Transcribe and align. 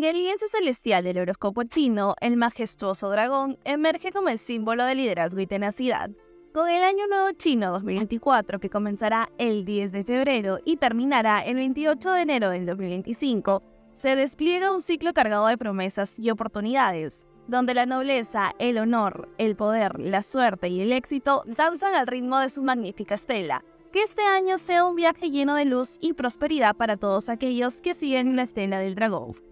En 0.00 0.04
el 0.04 0.14
lienzo 0.14 0.48
celestial 0.48 1.04
del 1.04 1.18
horóscopo 1.18 1.62
chino, 1.64 2.14
el 2.22 2.38
majestuoso 2.38 3.10
dragón 3.10 3.58
emerge 3.64 4.12
como 4.12 4.30
el 4.30 4.38
símbolo 4.38 4.86
de 4.86 4.94
liderazgo 4.94 5.40
y 5.40 5.46
tenacidad. 5.46 6.08
Con 6.54 6.70
el 6.70 6.82
Año 6.82 7.06
Nuevo 7.06 7.32
Chino 7.32 7.70
2024, 7.72 8.60
que 8.60 8.70
comenzará 8.70 9.28
el 9.36 9.66
10 9.66 9.92
de 9.92 10.04
febrero 10.04 10.58
y 10.64 10.78
terminará 10.78 11.44
el 11.44 11.56
28 11.56 12.12
de 12.12 12.22
enero 12.22 12.48
del 12.48 12.64
2025, 12.64 13.62
se 13.92 14.16
despliega 14.16 14.72
un 14.72 14.80
ciclo 14.80 15.12
cargado 15.12 15.46
de 15.48 15.58
promesas 15.58 16.18
y 16.18 16.30
oportunidades, 16.30 17.26
donde 17.46 17.74
la 17.74 17.84
nobleza, 17.84 18.54
el 18.58 18.78
honor, 18.78 19.28
el 19.36 19.54
poder, 19.54 20.00
la 20.00 20.22
suerte 20.22 20.68
y 20.68 20.80
el 20.80 20.92
éxito 20.92 21.42
danzan 21.44 21.94
al 21.94 22.06
ritmo 22.06 22.38
de 22.38 22.48
su 22.48 22.62
magnífica 22.62 23.16
estela, 23.16 23.66
que 23.92 24.00
este 24.00 24.22
año 24.22 24.56
sea 24.56 24.86
un 24.86 24.96
viaje 24.96 25.30
lleno 25.30 25.56
de 25.56 25.66
luz 25.66 25.98
y 26.00 26.14
prosperidad 26.14 26.74
para 26.74 26.96
todos 26.96 27.28
aquellos 27.28 27.82
que 27.82 27.92
siguen 27.92 28.34
la 28.34 28.44
estela 28.44 28.78
del 28.78 28.94
dragón. 28.94 29.49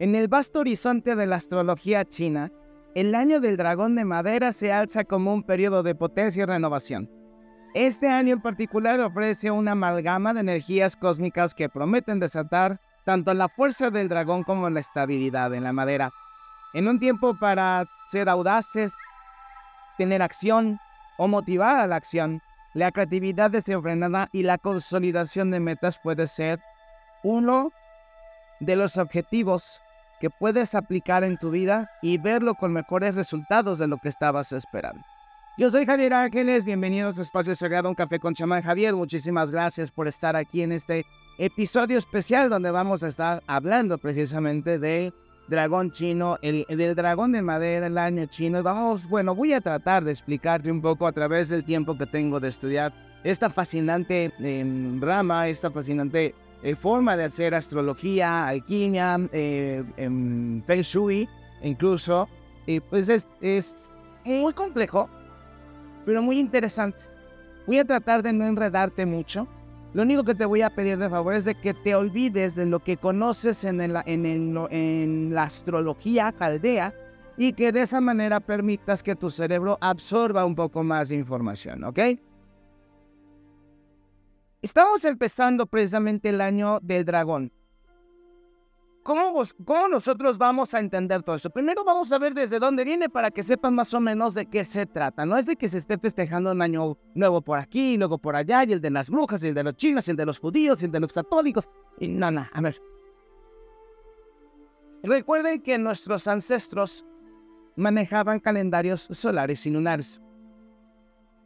En 0.00 0.16
el 0.16 0.26
vasto 0.26 0.58
horizonte 0.58 1.14
de 1.14 1.26
la 1.26 1.36
astrología 1.36 2.04
china, 2.04 2.50
el 2.96 3.14
año 3.14 3.40
del 3.40 3.56
dragón 3.56 3.94
de 3.94 4.04
madera 4.04 4.52
se 4.52 4.72
alza 4.72 5.04
como 5.04 5.32
un 5.32 5.44
periodo 5.44 5.84
de 5.84 5.94
potencia 5.94 6.42
y 6.42 6.46
renovación. 6.46 7.08
Este 7.74 8.08
año 8.08 8.32
en 8.32 8.42
particular 8.42 8.98
ofrece 8.98 9.52
una 9.52 9.72
amalgama 9.72 10.34
de 10.34 10.40
energías 10.40 10.96
cósmicas 10.96 11.54
que 11.54 11.68
prometen 11.68 12.18
desatar 12.18 12.80
tanto 13.04 13.34
la 13.34 13.48
fuerza 13.48 13.90
del 13.90 14.08
dragón 14.08 14.42
como 14.42 14.68
la 14.68 14.80
estabilidad 14.80 15.54
en 15.54 15.62
la 15.62 15.72
madera. 15.72 16.10
En 16.72 16.88
un 16.88 16.98
tiempo 16.98 17.38
para 17.38 17.84
ser 18.08 18.28
audaces, 18.28 18.94
tener 19.96 20.22
acción 20.22 20.78
o 21.18 21.28
motivar 21.28 21.76
a 21.76 21.86
la 21.86 21.96
acción, 21.96 22.42
la 22.74 22.90
creatividad 22.90 23.52
desenfrenada 23.52 24.28
y 24.32 24.42
la 24.42 24.58
consolidación 24.58 25.52
de 25.52 25.60
metas 25.60 26.00
puede 26.02 26.26
ser 26.26 26.60
uno 27.22 27.70
de 28.58 28.74
los 28.74 28.96
objetivos 28.96 29.80
que 30.24 30.30
puedes 30.30 30.74
aplicar 30.74 31.22
en 31.22 31.36
tu 31.36 31.50
vida 31.50 31.90
y 32.00 32.16
verlo 32.16 32.54
con 32.54 32.72
mejores 32.72 33.14
resultados 33.14 33.78
de 33.78 33.88
lo 33.88 33.98
que 33.98 34.08
estabas 34.08 34.52
esperando. 34.52 35.02
Yo 35.58 35.70
soy 35.70 35.84
Javier 35.84 36.14
Ángeles, 36.14 36.64
bienvenidos 36.64 37.18
a 37.18 37.22
Espacio 37.22 37.54
Sagrado, 37.54 37.90
un 37.90 37.94
café 37.94 38.18
con 38.18 38.32
chamán 38.32 38.62
Javier. 38.62 38.94
Muchísimas 38.94 39.50
gracias 39.50 39.90
por 39.90 40.08
estar 40.08 40.34
aquí 40.34 40.62
en 40.62 40.72
este 40.72 41.04
episodio 41.36 41.98
especial 41.98 42.48
donde 42.48 42.70
vamos 42.70 43.02
a 43.02 43.08
estar 43.08 43.42
hablando 43.46 43.98
precisamente 43.98 44.78
de 44.78 45.12
dragón 45.48 45.92
chino, 45.92 46.38
el, 46.40 46.64
del 46.70 46.94
dragón 46.94 47.32
de 47.32 47.42
madera, 47.42 47.86
el 47.88 47.98
año 47.98 48.24
chino. 48.24 48.62
Vamos, 48.62 49.06
bueno, 49.06 49.34
voy 49.34 49.52
a 49.52 49.60
tratar 49.60 50.04
de 50.04 50.12
explicarte 50.12 50.72
un 50.72 50.80
poco 50.80 51.06
a 51.06 51.12
través 51.12 51.50
del 51.50 51.66
tiempo 51.66 51.98
que 51.98 52.06
tengo 52.06 52.40
de 52.40 52.48
estudiar 52.48 52.94
esta 53.24 53.50
fascinante 53.50 54.32
em, 54.38 55.02
rama, 55.02 55.48
esta 55.48 55.70
fascinante 55.70 56.34
eh, 56.64 56.74
forma 56.74 57.16
de 57.16 57.24
hacer 57.24 57.54
astrología, 57.54 58.48
alquimia, 58.48 59.20
eh, 59.30 59.84
em, 59.96 60.60
feng 60.64 60.82
shui, 60.82 61.28
incluso. 61.62 62.28
Y 62.66 62.80
pues 62.80 63.08
es, 63.08 63.28
es 63.40 63.90
muy 64.24 64.52
complejo, 64.52 65.08
pero 66.04 66.22
muy 66.22 66.40
interesante. 66.40 67.04
Voy 67.66 67.78
a 67.78 67.84
tratar 67.84 68.22
de 68.24 68.32
no 68.32 68.44
enredarte 68.44 69.06
mucho 69.06 69.46
lo 69.94 70.02
único 70.02 70.24
que 70.24 70.34
te 70.34 70.44
voy 70.44 70.60
a 70.62 70.70
pedir 70.70 70.98
de 70.98 71.08
favor 71.08 71.34
es 71.34 71.44
de 71.44 71.54
que 71.54 71.72
te 71.72 71.94
olvides 71.94 72.56
de 72.56 72.66
lo 72.66 72.80
que 72.80 72.96
conoces 72.96 73.62
en, 73.62 73.80
en 73.80 75.32
la 75.32 75.42
astrología 75.44 76.32
caldea 76.32 76.92
y 77.36 77.52
que 77.52 77.70
de 77.70 77.82
esa 77.82 78.00
manera 78.00 78.40
permitas 78.40 79.04
que 79.04 79.14
tu 79.14 79.30
cerebro 79.30 79.78
absorba 79.80 80.44
un 80.44 80.56
poco 80.56 80.82
más 80.82 81.10
de 81.10 81.14
información, 81.14 81.84
¿ok? 81.84 82.00
Estamos 84.64 85.04
empezando 85.04 85.66
precisamente 85.66 86.30
el 86.30 86.40
año 86.40 86.80
del 86.80 87.04
dragón. 87.04 87.52
¿Cómo, 89.02 89.42
nosotros 89.90 90.38
vamos 90.38 90.72
a 90.72 90.80
entender 90.80 91.22
todo 91.22 91.36
eso? 91.36 91.50
Primero 91.50 91.84
vamos 91.84 92.10
a 92.12 92.18
ver 92.18 92.32
desde 92.32 92.58
dónde 92.58 92.82
viene 92.82 93.10
para 93.10 93.30
que 93.30 93.42
sepan 93.42 93.74
más 93.74 93.92
o 93.92 94.00
menos 94.00 94.32
de 94.32 94.46
qué 94.46 94.64
se 94.64 94.86
trata. 94.86 95.26
No 95.26 95.36
es 95.36 95.44
de 95.44 95.56
que 95.56 95.68
se 95.68 95.76
esté 95.76 95.98
festejando 95.98 96.50
un 96.50 96.62
año 96.62 96.96
nuevo 97.14 97.42
por 97.42 97.58
aquí, 97.58 97.92
y 97.92 97.96
luego 97.98 98.16
por 98.16 98.36
allá, 98.36 98.64
y 98.64 98.72
el 98.72 98.80
de 98.80 98.88
las 98.88 99.10
brujas, 99.10 99.44
y 99.44 99.48
el 99.48 99.54
de 99.54 99.64
los 99.64 99.76
chinos, 99.76 100.08
el 100.08 100.16
de 100.16 100.24
los 100.24 100.38
judíos, 100.38 100.80
y 100.80 100.86
el 100.86 100.92
de 100.92 101.00
los 101.00 101.12
católicos. 101.12 101.68
Y 102.00 102.08
no, 102.08 102.30
no, 102.30 102.46
a 102.50 102.60
ver. 102.62 102.80
Recuerden 105.02 105.60
que 105.60 105.76
nuestros 105.76 106.26
ancestros 106.26 107.04
manejaban 107.76 108.40
calendarios 108.40 109.08
solares 109.10 109.66
y 109.66 109.70
lunares. 109.72 110.22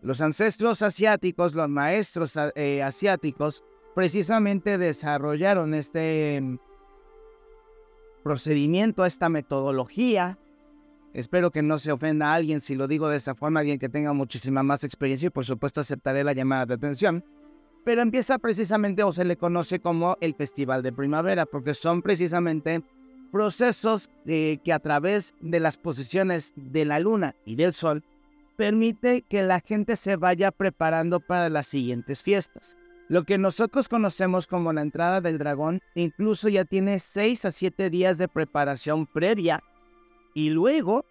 Los 0.02 0.20
ancestros 0.20 0.82
asiáticos, 0.82 1.54
los 1.54 1.68
maestros 1.68 2.34
eh, 2.54 2.82
asiáticos, 2.82 3.64
precisamente 3.94 4.78
desarrollaron 4.78 5.74
este 5.74 6.58
procedimiento, 8.22 9.02
a 9.02 9.06
esta 9.08 9.28
metodología. 9.28 10.38
Espero 11.14 11.50
que 11.50 11.62
no 11.62 11.78
se 11.78 11.90
ofenda 11.90 12.30
a 12.30 12.34
alguien 12.34 12.60
si 12.60 12.76
lo 12.76 12.86
digo 12.86 13.08
de 13.08 13.16
esa 13.16 13.34
forma, 13.34 13.60
alguien 13.60 13.78
que 13.78 13.88
tenga 13.88 14.12
muchísima 14.12 14.62
más 14.62 14.84
experiencia 14.84 15.26
y 15.26 15.30
por 15.30 15.44
supuesto 15.44 15.80
aceptaré 15.80 16.22
la 16.22 16.32
llamada 16.32 16.66
de 16.66 16.74
atención. 16.74 17.24
Pero 17.84 18.02
empieza 18.02 18.38
precisamente 18.38 19.02
o 19.02 19.10
se 19.10 19.24
le 19.24 19.36
conoce 19.36 19.80
como 19.80 20.16
el 20.20 20.34
Festival 20.34 20.82
de 20.82 20.92
Primavera, 20.92 21.46
porque 21.46 21.74
son 21.74 22.02
precisamente 22.02 22.82
procesos 23.32 24.10
que 24.26 24.72
a 24.72 24.78
través 24.78 25.34
de 25.40 25.58
las 25.58 25.76
posiciones 25.76 26.52
de 26.54 26.84
la 26.84 27.00
luna 27.00 27.34
y 27.44 27.56
del 27.56 27.72
sol 27.72 28.04
permite 28.58 29.22
que 29.22 29.44
la 29.44 29.60
gente 29.60 29.94
se 29.94 30.16
vaya 30.16 30.50
preparando 30.50 31.20
para 31.20 31.48
las 31.48 31.68
siguientes 31.68 32.24
fiestas. 32.24 32.76
Lo 33.08 33.22
que 33.22 33.38
nosotros 33.38 33.88
conocemos 33.88 34.48
como 34.48 34.72
la 34.72 34.82
entrada 34.82 35.20
del 35.20 35.38
dragón 35.38 35.80
incluso 35.94 36.48
ya 36.48 36.64
tiene 36.64 36.98
6 36.98 37.44
a 37.44 37.52
7 37.52 37.88
días 37.88 38.18
de 38.18 38.26
preparación 38.26 39.06
previa 39.06 39.62
y 40.34 40.50
luego 40.50 41.06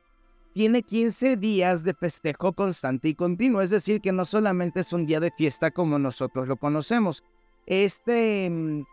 tiene 0.51 0.83
15 0.83 1.37
días 1.37 1.85
de 1.85 1.93
festejo 1.93 2.51
constante 2.51 3.07
y 3.07 3.15
continuo, 3.15 3.61
es 3.61 3.69
decir, 3.69 4.01
que 4.01 4.11
no 4.11 4.25
solamente 4.25 4.81
es 4.81 4.91
un 4.91 5.05
día 5.05 5.21
de 5.21 5.31
fiesta 5.31 5.71
como 5.71 5.97
nosotros 5.97 6.49
lo 6.49 6.57
conocemos. 6.57 7.23
Este 7.65 8.49
mm, 8.49 8.83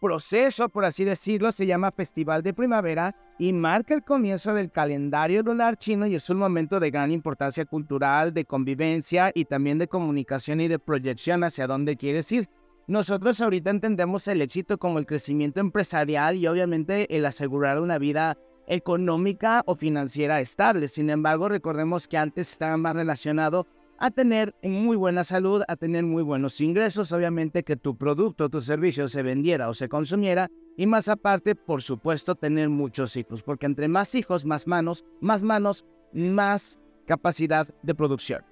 proceso, 0.00 0.68
por 0.68 0.84
así 0.84 1.04
decirlo, 1.04 1.52
se 1.52 1.66
llama 1.66 1.92
Festival 1.92 2.42
de 2.42 2.54
Primavera 2.54 3.14
y 3.38 3.52
marca 3.52 3.94
el 3.94 4.02
comienzo 4.02 4.54
del 4.54 4.70
calendario 4.70 5.42
lunar 5.42 5.76
chino 5.76 6.06
y 6.06 6.14
es 6.14 6.28
un 6.30 6.38
momento 6.38 6.80
de 6.80 6.90
gran 6.90 7.10
importancia 7.10 7.64
cultural, 7.66 8.32
de 8.32 8.44
convivencia 8.44 9.30
y 9.34 9.44
también 9.44 9.78
de 9.78 9.88
comunicación 9.88 10.60
y 10.60 10.68
de 10.68 10.78
proyección 10.78 11.44
hacia 11.44 11.66
dónde 11.66 11.96
quieres 11.96 12.32
ir. 12.32 12.48
Nosotros 12.86 13.40
ahorita 13.40 13.70
entendemos 13.70 14.26
el 14.26 14.42
éxito 14.42 14.78
como 14.78 14.98
el 14.98 15.06
crecimiento 15.06 15.60
empresarial 15.60 16.36
y 16.36 16.46
obviamente 16.46 17.14
el 17.16 17.24
asegurar 17.24 17.78
una 17.78 17.98
vida 17.98 18.36
económica 18.66 19.62
o 19.66 19.76
financiera 19.76 20.40
estable. 20.40 20.88
Sin 20.88 21.10
embargo, 21.10 21.48
recordemos 21.48 22.08
que 22.08 22.16
antes 22.16 22.50
estaba 22.50 22.76
más 22.76 22.96
relacionado 22.96 23.66
a 24.00 24.10
tener 24.10 24.54
muy 24.62 24.96
buena 24.96 25.24
salud, 25.24 25.62
a 25.68 25.76
tener 25.76 26.04
muy 26.04 26.22
buenos 26.22 26.58
ingresos, 26.62 27.12
obviamente 27.12 27.62
que 27.62 27.76
tu 27.76 27.96
producto, 27.98 28.48
tu 28.48 28.62
servicio 28.62 29.08
se 29.08 29.22
vendiera 29.22 29.68
o 29.68 29.74
se 29.74 29.90
consumiera 29.90 30.48
y 30.78 30.86
más 30.86 31.08
aparte, 31.08 31.54
por 31.54 31.82
supuesto, 31.82 32.34
tener 32.34 32.70
muchos 32.70 33.14
hijos, 33.16 33.42
porque 33.42 33.66
entre 33.66 33.88
más 33.88 34.14
hijos, 34.14 34.46
más 34.46 34.66
manos, 34.66 35.04
más 35.20 35.42
manos, 35.42 35.84
más 36.14 36.80
capacidad 37.06 37.68
de 37.82 37.94
producción. 37.94 38.42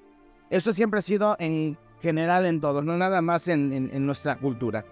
Eso 0.50 0.74
siempre 0.74 0.98
ha 0.98 1.02
sido 1.02 1.34
en 1.38 1.78
general 2.02 2.44
en 2.44 2.60
todos, 2.60 2.84
no 2.84 2.98
nada 2.98 3.22
más 3.22 3.48
en, 3.48 3.72
en 3.72 4.06
nuestra 4.06 4.38
cultura. 4.38 4.84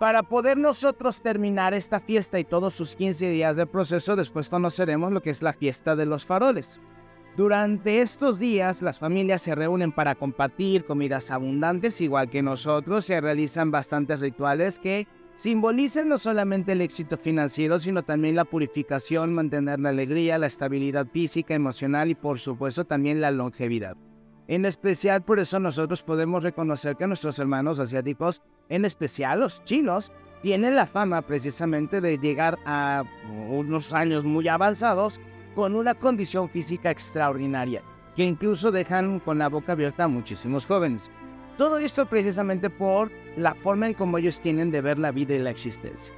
Para 0.00 0.24
poder 0.24 0.56
nosotros 0.58 1.22
terminar 1.22 1.74
esta 1.74 2.00
fiesta 2.00 2.40
y 2.40 2.44
todos 2.44 2.74
sus 2.74 2.96
15 2.96 3.30
días 3.30 3.56
de 3.56 3.66
proceso, 3.66 4.16
después 4.16 4.48
conoceremos 4.48 5.12
lo 5.12 5.22
que 5.22 5.30
es 5.30 5.42
la 5.42 5.52
fiesta 5.52 5.94
de 5.94 6.06
los 6.06 6.26
faroles. 6.26 6.80
Durante 7.38 8.00
estos 8.02 8.40
días 8.40 8.82
las 8.82 8.98
familias 8.98 9.42
se 9.42 9.54
reúnen 9.54 9.92
para 9.92 10.16
compartir 10.16 10.84
comidas 10.84 11.30
abundantes, 11.30 12.00
igual 12.00 12.28
que 12.28 12.42
nosotros, 12.42 13.04
se 13.04 13.20
realizan 13.20 13.70
bastantes 13.70 14.18
rituales 14.18 14.80
que 14.80 15.06
simbolizan 15.36 16.08
no 16.08 16.18
solamente 16.18 16.72
el 16.72 16.80
éxito 16.80 17.16
financiero, 17.16 17.78
sino 17.78 18.02
también 18.02 18.34
la 18.34 18.44
purificación, 18.44 19.34
mantener 19.34 19.78
la 19.78 19.90
alegría, 19.90 20.36
la 20.36 20.48
estabilidad 20.48 21.06
física, 21.12 21.54
emocional 21.54 22.10
y 22.10 22.16
por 22.16 22.40
supuesto 22.40 22.86
también 22.86 23.20
la 23.20 23.30
longevidad. 23.30 23.96
En 24.48 24.64
especial 24.64 25.22
por 25.22 25.38
eso 25.38 25.60
nosotros 25.60 26.02
podemos 26.02 26.42
reconocer 26.42 26.96
que 26.96 27.06
nuestros 27.06 27.38
hermanos 27.38 27.78
asiáticos, 27.78 28.42
en 28.68 28.84
especial 28.84 29.38
los 29.38 29.62
chinos, 29.62 30.10
tienen 30.42 30.74
la 30.74 30.88
fama 30.88 31.22
precisamente 31.22 32.00
de 32.00 32.18
llegar 32.18 32.58
a 32.66 33.04
unos 33.48 33.92
años 33.92 34.24
muy 34.24 34.48
avanzados 34.48 35.20
con 35.58 35.74
una 35.74 35.96
condición 35.96 36.48
física 36.48 36.88
extraordinaria, 36.88 37.82
que 38.14 38.24
incluso 38.24 38.70
dejan 38.70 39.18
con 39.18 39.38
la 39.38 39.48
boca 39.48 39.72
abierta 39.72 40.04
a 40.04 40.08
muchísimos 40.08 40.64
jóvenes. 40.64 41.10
Todo 41.56 41.78
esto 41.78 42.06
precisamente 42.06 42.70
por 42.70 43.10
la 43.36 43.56
forma 43.56 43.88
en 43.88 43.94
cómo 43.94 44.18
ellos 44.18 44.40
tienen 44.40 44.70
de 44.70 44.82
ver 44.82 45.00
la 45.00 45.10
vida 45.10 45.34
y 45.34 45.40
la 45.40 45.50
existencia. 45.50 46.14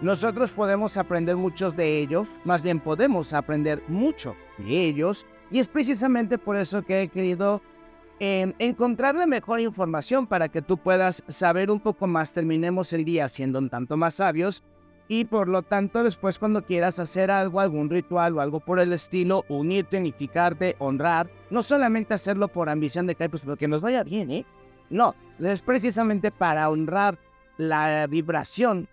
Nosotros 0.00 0.50
podemos 0.50 0.96
aprender 0.96 1.36
muchos 1.36 1.76
de 1.76 2.00
ellos, 2.00 2.28
más 2.44 2.64
bien 2.64 2.80
podemos 2.80 3.32
aprender 3.32 3.84
mucho 3.86 4.34
de 4.58 4.84
ellos, 4.84 5.26
y 5.48 5.60
es 5.60 5.68
precisamente 5.68 6.36
por 6.36 6.56
eso 6.56 6.82
que 6.82 7.02
he 7.02 7.08
querido 7.08 7.62
eh, 8.18 8.52
encontrar 8.58 9.14
la 9.14 9.28
mejor 9.28 9.60
información 9.60 10.26
para 10.26 10.48
que 10.48 10.60
tú 10.60 10.76
puedas 10.76 11.22
saber 11.28 11.70
un 11.70 11.78
poco 11.78 12.08
más, 12.08 12.32
terminemos 12.32 12.92
el 12.92 13.04
día 13.04 13.28
siendo 13.28 13.60
un 13.60 13.70
tanto 13.70 13.96
más 13.96 14.14
sabios 14.14 14.64
y 15.12 15.26
por 15.26 15.46
lo 15.46 15.60
tanto 15.60 16.02
después 16.02 16.38
cuando 16.38 16.64
quieras 16.64 16.98
hacer 16.98 17.30
algo, 17.30 17.60
algún 17.60 17.90
ritual 17.90 18.34
o 18.34 18.40
algo 18.40 18.60
por 18.60 18.80
el 18.80 18.94
estilo, 18.94 19.44
unirte, 19.50 19.98
unificarte, 19.98 20.74
honrar, 20.78 21.28
no 21.50 21.62
solamente 21.62 22.14
hacerlo 22.14 22.48
por 22.48 22.70
ambición 22.70 23.06
de 23.06 23.14
que 23.14 23.28
pues 23.28 23.42
porque 23.42 23.68
nos 23.68 23.82
vaya 23.82 24.04
bien, 24.04 24.30
¿eh? 24.30 24.46
No, 24.88 25.14
es 25.38 25.60
precisamente 25.60 26.30
para 26.30 26.70
honrar 26.70 27.18
la 27.58 28.06
vibración 28.06 28.88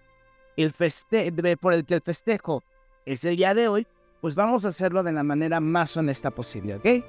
el 0.57 0.73
feste 0.73 1.31
por 1.55 1.71
el 1.71 1.85
que 1.85 1.95
el 1.95 2.01
festejo 2.01 2.65
es 3.05 3.23
el 3.23 3.37
día 3.37 3.53
de 3.53 3.69
hoy, 3.69 3.87
pues 4.19 4.35
vamos 4.35 4.65
a 4.65 4.69
hacerlo 4.69 5.03
de 5.03 5.13
la 5.13 5.23
manera 5.23 5.61
más 5.61 5.95
honesta 5.95 6.31
posible, 6.31 6.75
¿ok? 6.75 7.05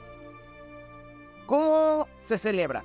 ¿Cómo 1.47 2.07
se 2.21 2.39
celebra? 2.39 2.85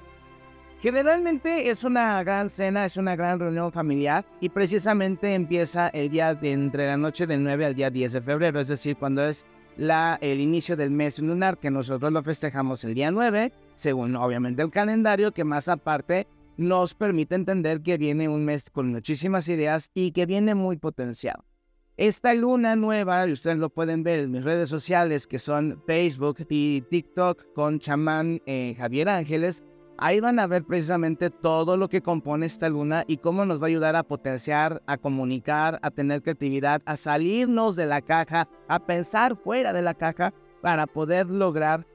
Generalmente 0.81 1.69
es 1.69 1.83
una 1.83 2.21
gran 2.23 2.49
cena, 2.49 2.85
es 2.85 2.97
una 2.97 3.15
gran 3.15 3.39
reunión 3.39 3.71
familiar 3.71 4.25
y 4.39 4.49
precisamente 4.49 5.33
empieza 5.33 5.87
el 5.89 6.09
día 6.09 6.35
de 6.35 6.51
entre 6.51 6.87
la 6.87 6.97
noche 6.97 7.25
del 7.25 7.43
9 7.43 7.65
al 7.65 7.75
día 7.75 7.89
10 7.89 8.13
de 8.13 8.21
febrero, 8.21 8.59
es 8.59 8.67
decir, 8.67 8.95
cuando 8.97 9.25
es 9.25 9.45
el 9.77 10.39
inicio 10.39 10.75
del 10.75 10.91
mes 10.91 11.19
lunar, 11.19 11.57
que 11.57 11.71
nosotros 11.71 12.11
lo 12.11 12.23
festejamos 12.23 12.83
el 12.83 12.93
día 12.93 13.11
9, 13.11 13.51
según 13.75 14.15
obviamente 14.15 14.61
el 14.61 14.69
calendario, 14.69 15.31
que 15.31 15.43
más 15.43 15.67
aparte 15.67 16.27
nos 16.57 16.93
permite 16.93 17.35
entender 17.35 17.81
que 17.81 17.97
viene 17.97 18.29
un 18.29 18.45
mes 18.45 18.69
con 18.69 18.89
muchísimas 18.91 19.47
ideas 19.47 19.91
y 19.93 20.11
que 20.11 20.25
viene 20.25 20.55
muy 20.55 20.77
potenciado. 20.77 21.43
Esta 21.97 22.33
luna 22.33 22.75
nueva, 22.75 23.25
y 23.27 23.31
ustedes 23.31 23.57
lo 23.57 23.69
pueden 23.69 24.03
ver 24.03 24.19
en 24.19 24.31
mis 24.31 24.43
redes 24.43 24.69
sociales, 24.69 25.27
que 25.27 25.39
son 25.39 25.81
Facebook 25.85 26.45
y 26.49 26.81
TikTok 26.81 27.53
con 27.53 27.79
chamán 27.79 28.41
eh, 28.45 28.75
Javier 28.77 29.07
Ángeles, 29.09 29.63
Ahí 29.97 30.19
van 30.19 30.39
a 30.39 30.47
ver 30.47 30.65
precisamente 30.65 31.29
todo 31.29 31.77
lo 31.77 31.87
que 31.87 32.01
compone 32.01 32.45
esta 32.45 32.67
luna 32.67 33.05
y 33.07 33.17
cómo 33.17 33.45
nos 33.45 33.61
va 33.61 33.65
a 33.65 33.69
ayudar 33.69 33.95
a 33.95 34.03
potenciar, 34.03 34.81
a 34.87 34.97
comunicar, 34.97 35.79
a 35.81 35.89
tener 35.89 36.21
creatividad, 36.21 36.81
a 36.85 36.97
salirnos 36.97 37.77
de 37.77 37.85
la 37.85 38.01
caja, 38.01 38.49
a 38.67 38.79
pensar 38.79 39.37
fuera 39.37 39.71
de 39.71 39.81
la 39.81 39.93
caja 39.93 40.33
para 40.61 40.85
poder 40.85 41.29
lograr 41.29 41.87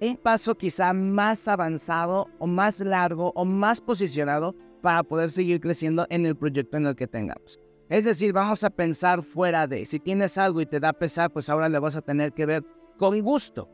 un 0.00 0.16
paso 0.16 0.56
quizá 0.56 0.92
más 0.92 1.46
avanzado 1.46 2.28
o 2.40 2.48
más 2.48 2.80
largo 2.80 3.32
o 3.36 3.44
más 3.44 3.80
posicionado 3.80 4.54
para 4.82 5.04
poder 5.04 5.30
seguir 5.30 5.60
creciendo 5.60 6.04
en 6.10 6.26
el 6.26 6.36
proyecto 6.36 6.76
en 6.76 6.86
el 6.86 6.96
que 6.96 7.06
tengamos. 7.06 7.60
Es 7.88 8.04
decir, 8.04 8.32
vamos 8.32 8.64
a 8.64 8.70
pensar 8.70 9.22
fuera 9.22 9.68
de, 9.68 9.86
si 9.86 10.00
tienes 10.00 10.36
algo 10.36 10.60
y 10.60 10.66
te 10.66 10.80
da 10.80 10.92
pesar, 10.92 11.30
pues 11.30 11.48
ahora 11.48 11.68
le 11.68 11.78
vas 11.78 11.94
a 11.94 12.02
tener 12.02 12.32
que 12.32 12.44
ver 12.44 12.64
con 12.98 13.18
gusto. 13.20 13.70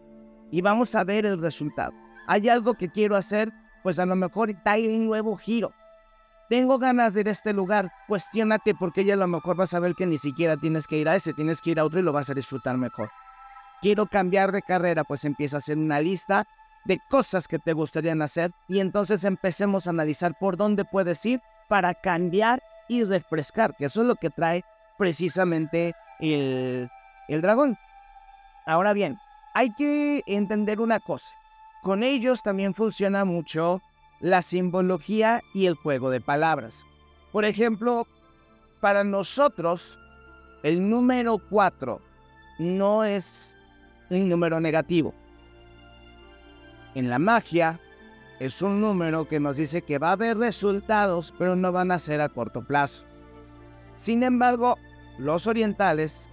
Y 0.51 0.61
vamos 0.61 0.95
a 0.95 1.03
ver 1.03 1.25
el 1.25 1.41
resultado 1.41 2.02
hay 2.27 2.49
algo 2.49 2.75
que 2.75 2.89
quiero 2.89 3.17
hacer, 3.17 3.53
pues 3.83 3.99
a 3.99 4.07
lo 4.07 4.17
mejor 4.17 4.55
hay 4.65 4.87
un 4.87 5.07
nuevo 5.07 5.37
giro. 5.37 5.73
Tengo 6.49 6.79
ganas 6.79 7.15
de 7.15 7.21
ir 7.21 7.29
a 7.29 7.33
este 7.33 7.53
lugar, 7.53 7.91
cuestionate 8.07 8.75
porque 8.75 9.05
ya 9.05 9.15
a 9.15 9.17
lo 9.17 9.27
mejor 9.27 9.57
vas 9.57 9.73
a 9.75 9.81
ver 9.81 9.95
que 9.95 10.07
ni 10.07 10.19
siquiera 10.19 10.57
tienes 10.57 10.87
que 10.87 10.99
ir 10.99 11.09
a 11.09 11.17
ese, 11.17 11.33
tienes 11.33 11.61
que 11.61 11.71
ir 11.71 11.81
a 11.81 11.85
otro 11.85 12.01
y 12.01 12.03
lo 12.03 12.13
vas 12.13 12.29
a 12.29 12.35
disfrutar 12.35 12.77
mejor. 12.77 13.11
Quiero 13.81 14.07
cambiar 14.07 14.53
de 14.53 14.63
carrera, 14.63 15.03
pues 15.05 15.25
empieza 15.25 15.57
a 15.57 15.59
hacer 15.59 15.79
una 15.79 16.01
lista 16.01 16.45
de 16.85 16.99
cosas 17.09 17.49
que 17.49 17.59
te 17.59 17.73
gustarían 17.73 18.23
hacer 18.23 18.53
y 18.69 18.81
entonces 18.81 19.25
empecemos 19.25 19.87
a 19.87 19.91
analizar 19.91 20.37
por 20.39 20.57
dónde 20.57 20.85
puedes 20.85 21.25
ir 21.25 21.41
para 21.69 21.95
cambiar 21.95 22.63
y 22.89 23.05
refrescar, 23.05 23.75
que 23.77 23.87
eso 23.87 24.03
es 24.03 24.09
lo 24.09 24.17
que 24.17 24.31
trae 24.31 24.63
precisamente 24.99 25.95
el, 26.21 26.91
el 27.29 27.41
dragón. 27.41 27.79
Ahora 28.67 28.93
bien, 28.93 29.19
hay 29.55 29.73
que 29.73 30.23
entender 30.27 30.81
una 30.81 31.01
cosa. 31.01 31.33
Con 31.83 32.05
ellos 32.05 32.43
también 32.43 32.75
funciona 32.75 33.25
mucho 33.25 33.83
la 34.21 34.43
simbología 34.43 35.43
y 35.53 35.67
el 35.67 35.75
juego 35.75 36.11
de 36.11 36.21
palabras. 36.21 36.85
Por 37.33 37.45
ejemplo, 37.45 38.07
para 38.81 39.03
nosotros, 39.03 39.99
el 40.63 40.89
número 40.89 41.39
4 41.51 42.01
no 42.61 43.05
es 43.05 43.57
un 44.11 44.29
número 44.29 44.61
negativo. 44.61 45.13
En 46.95 47.09
la 47.09 47.19
magia, 47.19 47.81
es 48.39 48.63
un 48.63 48.81
número 48.81 49.27
que 49.27 49.41
nos 49.41 49.57
dice 49.57 49.83
que 49.83 49.99
va 49.99 50.11
a 50.11 50.13
haber 50.13 50.39
resultados, 50.39 51.35
pero 51.39 51.57
no 51.57 51.73
van 51.73 51.91
a 51.91 51.99
ser 51.99 52.21
a 52.21 52.29
corto 52.29 52.65
plazo. 52.65 53.05
Sin 53.97 54.23
embargo, 54.23 54.79
los 55.19 55.47
orientales 55.47 56.29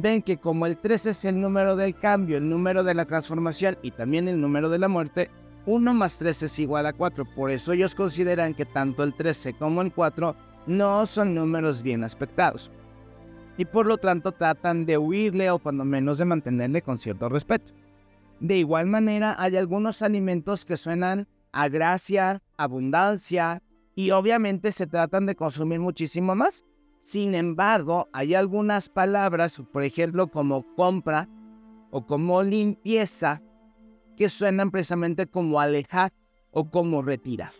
ven 0.00 0.22
que 0.22 0.38
como 0.38 0.66
el 0.66 0.76
13 0.76 1.10
es 1.10 1.24
el 1.24 1.40
número 1.40 1.76
del 1.76 1.94
cambio, 1.94 2.36
el 2.36 2.48
número 2.48 2.82
de 2.82 2.94
la 2.94 3.04
transformación 3.04 3.78
y 3.82 3.92
también 3.92 4.26
el 4.26 4.40
número 4.40 4.68
de 4.68 4.78
la 4.78 4.88
muerte, 4.88 5.30
1 5.66 5.94
más 5.94 6.18
3 6.18 6.42
es 6.42 6.58
igual 6.58 6.86
a 6.86 6.92
4. 6.92 7.24
Por 7.34 7.50
eso 7.50 7.72
ellos 7.72 7.94
consideran 7.94 8.54
que 8.54 8.64
tanto 8.66 9.02
el 9.04 9.14
13 9.14 9.54
como 9.54 9.82
el 9.82 9.92
4 9.92 10.34
no 10.66 11.06
son 11.06 11.34
números 11.34 11.82
bien 11.82 12.02
aspectados. 12.02 12.70
Y 13.56 13.64
por 13.66 13.86
lo 13.86 13.96
tanto 13.96 14.32
tratan 14.32 14.84
de 14.84 14.98
huirle 14.98 15.50
o 15.50 15.60
cuando 15.60 15.84
menos 15.84 16.18
de 16.18 16.24
mantenerle 16.24 16.82
con 16.82 16.98
cierto 16.98 17.28
respeto. 17.28 17.72
De 18.40 18.56
igual 18.56 18.86
manera 18.86 19.36
hay 19.38 19.56
algunos 19.56 20.02
alimentos 20.02 20.64
que 20.64 20.76
suenan 20.76 21.28
a 21.52 21.68
gracia, 21.68 22.42
abundancia 22.56 23.62
y 23.94 24.10
obviamente 24.10 24.72
se 24.72 24.88
tratan 24.88 25.24
de 25.26 25.36
consumir 25.36 25.78
muchísimo 25.78 26.34
más. 26.34 26.64
Sin 27.04 27.34
embargo, 27.34 28.08
hay 28.14 28.34
algunas 28.34 28.88
palabras, 28.88 29.62
por 29.72 29.84
ejemplo, 29.84 30.28
como 30.28 30.64
compra 30.74 31.28
o 31.90 32.06
como 32.06 32.42
limpieza, 32.42 33.42
que 34.16 34.30
suenan 34.30 34.70
precisamente 34.70 35.26
como 35.26 35.60
alejar 35.60 36.14
o 36.50 36.70
como 36.70 37.02
retirar. 37.02 37.52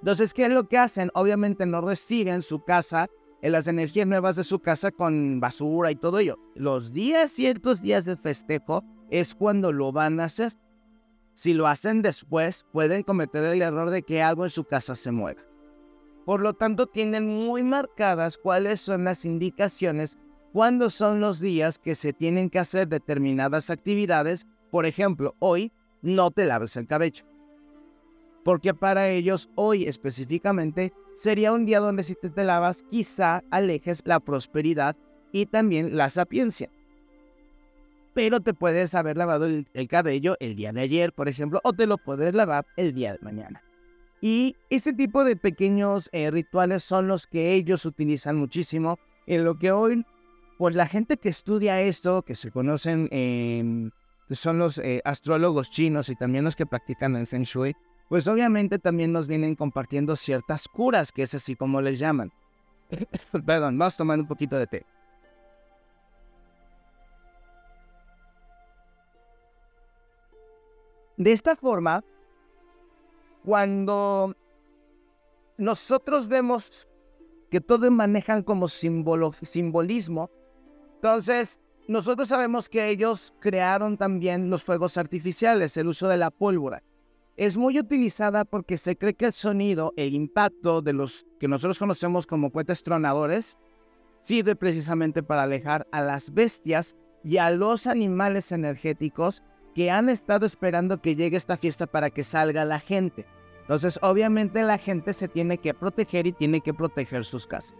Entonces, 0.00 0.32
¿qué 0.32 0.44
es 0.44 0.50
lo 0.50 0.68
que 0.68 0.78
hacen? 0.78 1.10
Obviamente 1.12 1.66
no 1.66 1.82
reciben 1.82 2.40
su 2.40 2.64
casa, 2.64 3.08
en 3.42 3.52
las 3.52 3.66
energías 3.66 4.06
nuevas 4.06 4.36
de 4.36 4.42
su 4.42 4.58
casa 4.60 4.90
con 4.90 5.38
basura 5.38 5.90
y 5.90 5.96
todo 5.96 6.18
ello. 6.18 6.38
Los 6.54 6.92
días, 6.92 7.30
ciertos 7.30 7.82
días 7.82 8.06
de 8.06 8.16
festejo, 8.16 8.82
es 9.10 9.34
cuando 9.34 9.70
lo 9.70 9.92
van 9.92 10.18
a 10.18 10.24
hacer. 10.24 10.56
Si 11.34 11.52
lo 11.52 11.66
hacen 11.66 12.00
después, 12.00 12.64
pueden 12.72 13.02
cometer 13.02 13.44
el 13.44 13.60
error 13.60 13.90
de 13.90 14.02
que 14.02 14.22
algo 14.22 14.44
en 14.44 14.50
su 14.50 14.64
casa 14.64 14.94
se 14.94 15.12
mueva. 15.12 15.47
Por 16.28 16.42
lo 16.42 16.52
tanto, 16.52 16.86
tienen 16.86 17.26
muy 17.26 17.62
marcadas 17.62 18.36
cuáles 18.36 18.82
son 18.82 19.04
las 19.04 19.24
indicaciones 19.24 20.18
cuándo 20.52 20.90
son 20.90 21.22
los 21.22 21.40
días 21.40 21.78
que 21.78 21.94
se 21.94 22.12
tienen 22.12 22.50
que 22.50 22.58
hacer 22.58 22.86
determinadas 22.86 23.70
actividades. 23.70 24.46
Por 24.70 24.84
ejemplo, 24.84 25.36
hoy 25.38 25.72
no 26.02 26.30
te 26.30 26.44
laves 26.44 26.76
el 26.76 26.86
cabello. 26.86 27.24
Porque 28.44 28.74
para 28.74 29.08
ellos 29.08 29.48
hoy 29.54 29.86
específicamente 29.86 30.92
sería 31.14 31.54
un 31.54 31.64
día 31.64 31.80
donde 31.80 32.02
si 32.02 32.14
te, 32.14 32.44
lavas 32.44 32.82
quizá 32.90 33.42
alejes 33.50 34.02
la 34.04 34.20
prosperidad 34.20 34.96
y 35.32 35.46
también 35.46 35.96
la 35.96 36.10
sapiencia. 36.10 36.68
Pero 38.12 38.40
te 38.40 38.52
puedes 38.52 38.94
haber 38.94 39.16
lavado 39.16 39.46
el, 39.46 39.66
el 39.72 39.88
cabello 39.88 40.36
el 40.40 40.56
día 40.56 40.74
de 40.74 40.82
ayer, 40.82 41.10
por 41.10 41.26
ejemplo, 41.26 41.60
o 41.64 41.72
te 41.72 41.86
lo 41.86 41.96
puedes 41.96 42.34
lavar 42.34 42.66
el 42.76 42.92
día 42.92 43.14
de 43.14 43.18
mañana. 43.22 43.62
Y 44.20 44.56
ese 44.70 44.92
tipo 44.92 45.24
de 45.24 45.36
pequeños 45.36 46.08
eh, 46.12 46.30
rituales 46.30 46.82
son 46.82 47.06
los 47.06 47.26
que 47.26 47.54
ellos 47.54 47.84
utilizan 47.84 48.36
muchísimo. 48.36 48.98
En 49.26 49.44
lo 49.44 49.58
que 49.58 49.70
hoy, 49.70 50.04
pues 50.56 50.74
la 50.74 50.86
gente 50.86 51.18
que 51.18 51.28
estudia 51.28 51.80
esto, 51.80 52.22
que 52.22 52.34
se 52.34 52.50
conocen, 52.50 53.08
son 54.30 54.58
los 54.58 54.78
eh, 54.78 55.00
astrólogos 55.04 55.70
chinos 55.70 56.08
y 56.08 56.16
también 56.16 56.44
los 56.44 56.56
que 56.56 56.66
practican 56.66 57.16
el 57.16 57.26
Feng 57.26 57.44
Shui, 57.44 57.74
pues 58.08 58.26
obviamente 58.26 58.78
también 58.78 59.12
nos 59.12 59.28
vienen 59.28 59.54
compartiendo 59.54 60.16
ciertas 60.16 60.66
curas, 60.68 61.12
que 61.12 61.22
es 61.22 61.34
así 61.34 61.56
como 61.56 61.80
les 61.80 61.98
llaman. 61.98 62.32
Perdón, 63.46 63.78
vamos 63.78 63.94
a 63.94 63.98
tomar 63.98 64.18
un 64.18 64.26
poquito 64.26 64.56
de 64.56 64.66
té. 64.66 64.86
De 71.16 71.32
esta 71.32 71.56
forma, 71.56 72.04
cuando 73.44 74.34
nosotros 75.56 76.28
vemos 76.28 76.86
que 77.50 77.60
todo 77.60 77.90
manejan 77.90 78.42
como 78.42 78.68
simbolismo, 78.68 80.30
entonces 80.96 81.60
nosotros 81.88 82.28
sabemos 82.28 82.68
que 82.68 82.88
ellos 82.88 83.34
crearon 83.40 83.96
también 83.96 84.50
los 84.50 84.62
fuegos 84.62 84.98
artificiales, 84.98 85.76
el 85.76 85.88
uso 85.88 86.08
de 86.08 86.18
la 86.18 86.30
pólvora. 86.30 86.82
Es 87.36 87.56
muy 87.56 87.78
utilizada 87.78 88.44
porque 88.44 88.76
se 88.76 88.96
cree 88.96 89.14
que 89.14 89.26
el 89.26 89.32
sonido, 89.32 89.94
el 89.96 90.12
impacto 90.12 90.82
de 90.82 90.92
los 90.92 91.24
que 91.38 91.48
nosotros 91.48 91.78
conocemos 91.78 92.26
como 92.26 92.50
cohetes 92.50 92.82
tronadores, 92.82 93.56
sirve 94.22 94.56
precisamente 94.56 95.22
para 95.22 95.44
alejar 95.44 95.86
a 95.92 96.02
las 96.02 96.34
bestias 96.34 96.96
y 97.24 97.38
a 97.38 97.50
los 97.50 97.86
animales 97.86 98.52
energéticos 98.52 99.42
que 99.78 99.92
han 99.92 100.08
estado 100.08 100.44
esperando 100.44 101.00
que 101.00 101.14
llegue 101.14 101.36
esta 101.36 101.56
fiesta 101.56 101.86
para 101.86 102.10
que 102.10 102.24
salga 102.24 102.64
la 102.64 102.80
gente. 102.80 103.26
Entonces, 103.60 103.96
obviamente 104.02 104.64
la 104.64 104.76
gente 104.76 105.12
se 105.12 105.28
tiene 105.28 105.58
que 105.58 105.72
proteger 105.72 106.26
y 106.26 106.32
tiene 106.32 106.60
que 106.62 106.74
proteger 106.74 107.24
sus 107.24 107.46
casas. 107.46 107.76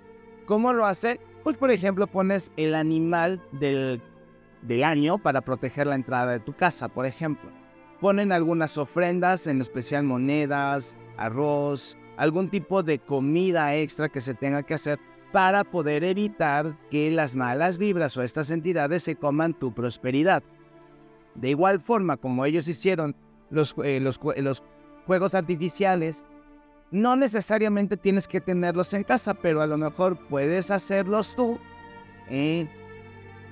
¿Cómo 0.47 0.73
lo 0.73 0.87
hace? 0.87 1.19
Pues, 1.43 1.57
por 1.57 1.73
ejemplo, 1.73 2.07
pones 2.07 2.53
el 2.57 2.77
animal 2.77 3.43
del, 3.51 4.01
del 4.63 4.85
año 4.85 5.19
para 5.19 5.41
proteger 5.41 5.89
la 5.89 5.97
entrada 5.97 6.31
de 6.31 6.39
tu 6.39 6.53
casa, 6.53 6.87
por 6.87 7.05
ejemplo. 7.05 7.51
Ponen 8.01 8.31
algunas 8.31 8.79
ofrendas, 8.79 9.49
en 9.49 9.61
especial 9.61 10.05
monedas, 10.05 10.97
arroz, 11.17 11.97
algún 12.17 12.49
tipo 12.49 12.85
de 12.85 13.01
comida 13.01 13.75
extra 13.75 14.09
que 14.09 14.21
se 14.21 14.35
tenga 14.35 14.63
que 14.63 14.75
hacer 14.75 15.01
para 15.33 15.65
poder 15.65 16.05
evitar 16.05 16.79
que 16.93 17.11
las 17.11 17.35
malas 17.35 17.77
vibras 17.77 18.17
o 18.17 18.23
estas 18.23 18.53
entidades 18.53 19.03
se 19.03 19.17
coman 19.17 19.53
tu 19.53 19.75
prosperidad. 19.75 20.45
De 21.35 21.51
igual 21.51 21.81
forma 21.81 22.17
como 22.17 22.45
ellos 22.45 22.69
hicieron 22.69 23.15
los, 23.51 23.75
eh, 23.85 24.01
los, 24.01 24.19
los 24.37 24.63
juegos 25.07 25.35
artificiales, 25.35 26.25
no 26.91 27.17
necesariamente 27.17 27.97
tienes 27.97 28.27
que 28.27 28.41
tenerlos 28.41 28.95
en 28.95 29.05
casa, 29.05 29.35
pero 29.35 29.61
a 29.61 29.67
lo 29.67 29.77
mejor 29.77 30.19
puedes 30.29 30.71
hacerlos 30.71 31.37
tú. 31.37 31.59
Eh, 32.31 32.67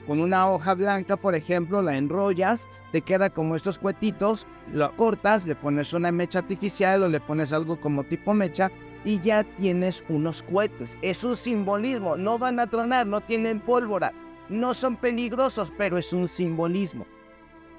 con 0.07 0.21
una 0.21 0.49
hoja 0.49 0.75
blanca, 0.75 1.17
por 1.17 1.35
ejemplo, 1.35 1.83
la 1.83 1.97
enrollas, 1.97 2.69
te 2.93 3.03
queda 3.03 3.29
como 3.29 3.57
estos 3.57 3.79
cuetitos, 3.79 4.47
lo 4.73 4.95
cortas, 4.97 5.47
le 5.47 5.57
pones 5.57 5.93
una 5.93 6.13
mecha 6.13 6.39
artificial 6.39 7.03
o 7.03 7.09
le 7.09 7.21
pones 7.21 7.53
algo 7.53 7.81
como 7.81 8.05
tipo 8.05 8.33
mecha 8.33 8.71
y 9.05 9.21
ya 9.21 9.43
tienes 9.43 10.05
unos 10.09 10.45
cohetes. 10.45 10.97
Es 11.03 11.25
un 11.25 11.35
simbolismo, 11.35 12.17
no 12.17 12.39
van 12.39 12.61
a 12.61 12.69
tronar, 12.69 13.07
no 13.07 13.21
tienen 13.21 13.61
pólvora, 13.61 14.13
no 14.49 14.75
son 14.75 14.97
peligrosos, 14.97 15.73
pero 15.77 15.99
es 15.99 16.13
un 16.13 16.29
simbolismo. 16.29 17.07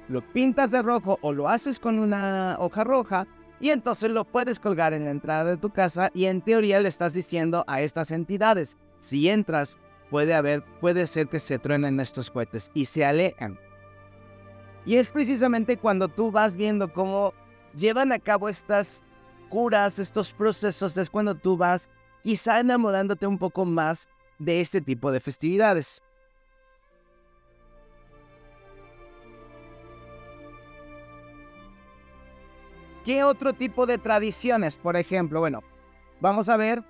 Lo 0.09 0.21
pintas 0.21 0.71
de 0.71 0.81
rojo 0.81 1.19
o 1.21 1.33
lo 1.33 1.49
haces 1.49 1.79
con 1.79 1.99
una 1.99 2.55
hoja 2.59 2.83
roja 2.83 3.27
y 3.59 3.71
entonces 3.71 4.11
lo 4.11 4.23
puedes 4.23 4.59
colgar 4.59 4.93
en 4.93 5.05
la 5.05 5.11
entrada 5.11 5.43
de 5.43 5.57
tu 5.57 5.71
casa 5.71 6.11
y 6.13 6.25
en 6.25 6.41
teoría 6.41 6.79
le 6.79 6.89
estás 6.89 7.13
diciendo 7.13 7.65
a 7.67 7.81
estas 7.81 8.11
entidades, 8.11 8.77
si 8.99 9.29
entras, 9.29 9.77
puede 10.09 10.33
haber, 10.33 10.63
puede 10.79 11.07
ser 11.07 11.27
que 11.27 11.39
se 11.39 11.59
truenen 11.59 11.99
estos 11.99 12.31
cohetes 12.31 12.71
y 12.73 12.85
se 12.85 13.05
alejan. 13.05 13.59
Y 14.85 14.95
es 14.95 15.07
precisamente 15.07 15.77
cuando 15.77 16.07
tú 16.07 16.31
vas 16.31 16.55
viendo 16.55 16.93
cómo 16.93 17.33
llevan 17.75 18.13
a 18.13 18.19
cabo 18.19 18.47
estas 18.47 19.03
curas, 19.49 19.99
estos 19.99 20.31
procesos, 20.31 20.95
es 20.95 21.09
cuando 21.09 21.35
tú 21.35 21.57
vas 21.57 21.89
quizá 22.23 22.59
enamorándote 22.59 23.27
un 23.27 23.37
poco 23.37 23.65
más 23.65 24.07
de 24.39 24.61
este 24.61 24.79
tipo 24.79 25.11
de 25.11 25.19
festividades. 25.19 26.01
¿Qué 33.07 33.23
otro 33.23 33.53
tipo 33.53 33.85
de 33.85 33.97
tradiciones? 33.97 34.75
Por 34.75 34.97
ejemplo, 34.97 35.39
bueno, 35.39 35.63
vamos 36.19 36.49
a 36.49 36.57
ver 36.57 36.83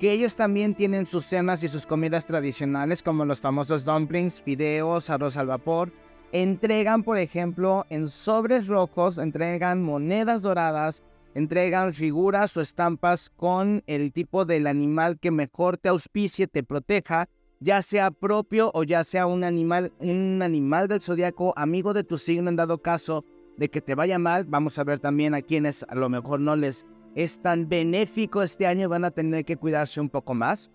que 0.00 0.10
ellos 0.10 0.34
también 0.34 0.74
tienen 0.74 1.04
sus 1.04 1.26
cenas 1.26 1.62
y 1.62 1.68
sus 1.68 1.84
comidas 1.84 2.24
tradicionales, 2.24 3.02
como 3.02 3.26
los 3.26 3.38
famosos 3.38 3.84
dumplings, 3.84 4.40
fideos, 4.40 5.10
arroz 5.10 5.36
al 5.36 5.48
vapor. 5.48 5.92
Entregan, 6.32 7.02
por 7.02 7.18
ejemplo, 7.18 7.84
en 7.90 8.08
sobres 8.08 8.66
rojos, 8.66 9.18
entregan 9.18 9.82
monedas 9.82 10.40
doradas, 10.40 11.02
entregan 11.34 11.92
figuras 11.92 12.56
o 12.56 12.62
estampas 12.62 13.28
con 13.28 13.82
el 13.86 14.14
tipo 14.14 14.46
del 14.46 14.66
animal 14.66 15.18
que 15.18 15.30
mejor 15.30 15.76
te 15.76 15.90
auspicie, 15.90 16.46
te 16.46 16.62
proteja, 16.62 17.28
ya 17.60 17.82
sea 17.82 18.10
propio 18.10 18.70
o 18.72 18.84
ya 18.84 19.04
sea 19.04 19.26
un 19.26 19.44
animal, 19.44 19.92
un 19.98 20.40
animal 20.42 20.88
del 20.88 21.02
zodiaco, 21.02 21.52
amigo 21.58 21.92
de 21.92 22.04
tu 22.04 22.16
signo 22.16 22.48
en 22.48 22.56
dado 22.56 22.80
caso 22.80 23.26
de 23.56 23.68
que 23.68 23.80
te 23.80 23.94
vaya 23.94 24.18
mal. 24.18 24.44
Vamos 24.44 24.78
a 24.78 24.84
ver 24.84 24.98
también 24.98 25.34
a 25.34 25.42
quienes 25.42 25.84
a 25.88 25.94
lo 25.94 26.08
mejor 26.08 26.40
no 26.40 26.56
les 26.56 26.86
es 27.14 27.40
tan 27.40 27.68
benéfico 27.68 28.42
este 28.42 28.66
año, 28.66 28.88
van 28.90 29.04
a 29.04 29.10
tener 29.10 29.44
que 29.44 29.56
cuidarse 29.56 30.00
un 30.00 30.10
poco 30.10 30.34
más. 30.34 30.70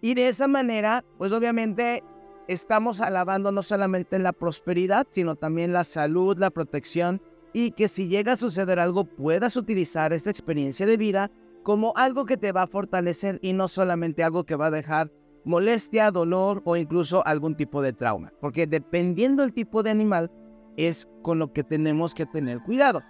Y 0.00 0.14
de 0.14 0.28
esa 0.28 0.48
manera, 0.48 1.04
pues 1.16 1.32
obviamente 1.32 2.02
estamos 2.48 3.00
alabando 3.00 3.52
no 3.52 3.62
solamente 3.62 4.18
la 4.18 4.32
prosperidad, 4.32 5.06
sino 5.10 5.36
también 5.36 5.72
la 5.72 5.84
salud, 5.84 6.36
la 6.38 6.50
protección 6.50 7.20
y 7.52 7.70
que 7.70 7.88
si 7.88 8.08
llega 8.08 8.32
a 8.32 8.36
suceder 8.36 8.78
algo 8.78 9.04
puedas 9.04 9.56
utilizar 9.56 10.12
esta 10.12 10.30
experiencia 10.30 10.86
de 10.86 10.96
vida 10.96 11.30
como 11.62 11.92
algo 11.96 12.26
que 12.26 12.36
te 12.36 12.52
va 12.52 12.62
a 12.62 12.66
fortalecer 12.66 13.38
y 13.42 13.52
no 13.52 13.68
solamente 13.68 14.22
algo 14.22 14.44
que 14.44 14.56
va 14.56 14.66
a 14.66 14.70
dejar 14.70 15.10
molestia, 15.44 16.10
dolor 16.10 16.62
o 16.64 16.76
incluso 16.76 17.24
algún 17.26 17.56
tipo 17.56 17.80
de 17.80 17.92
trauma. 17.92 18.32
Porque 18.40 18.66
dependiendo 18.66 19.42
del 19.42 19.52
tipo 19.52 19.82
de 19.82 19.90
animal 19.90 20.30
es 20.76 21.08
con 21.22 21.38
lo 21.38 21.52
que 21.52 21.64
tenemos 21.64 22.14
que 22.14 22.26
tener 22.26 22.60
cuidado. 22.60 23.02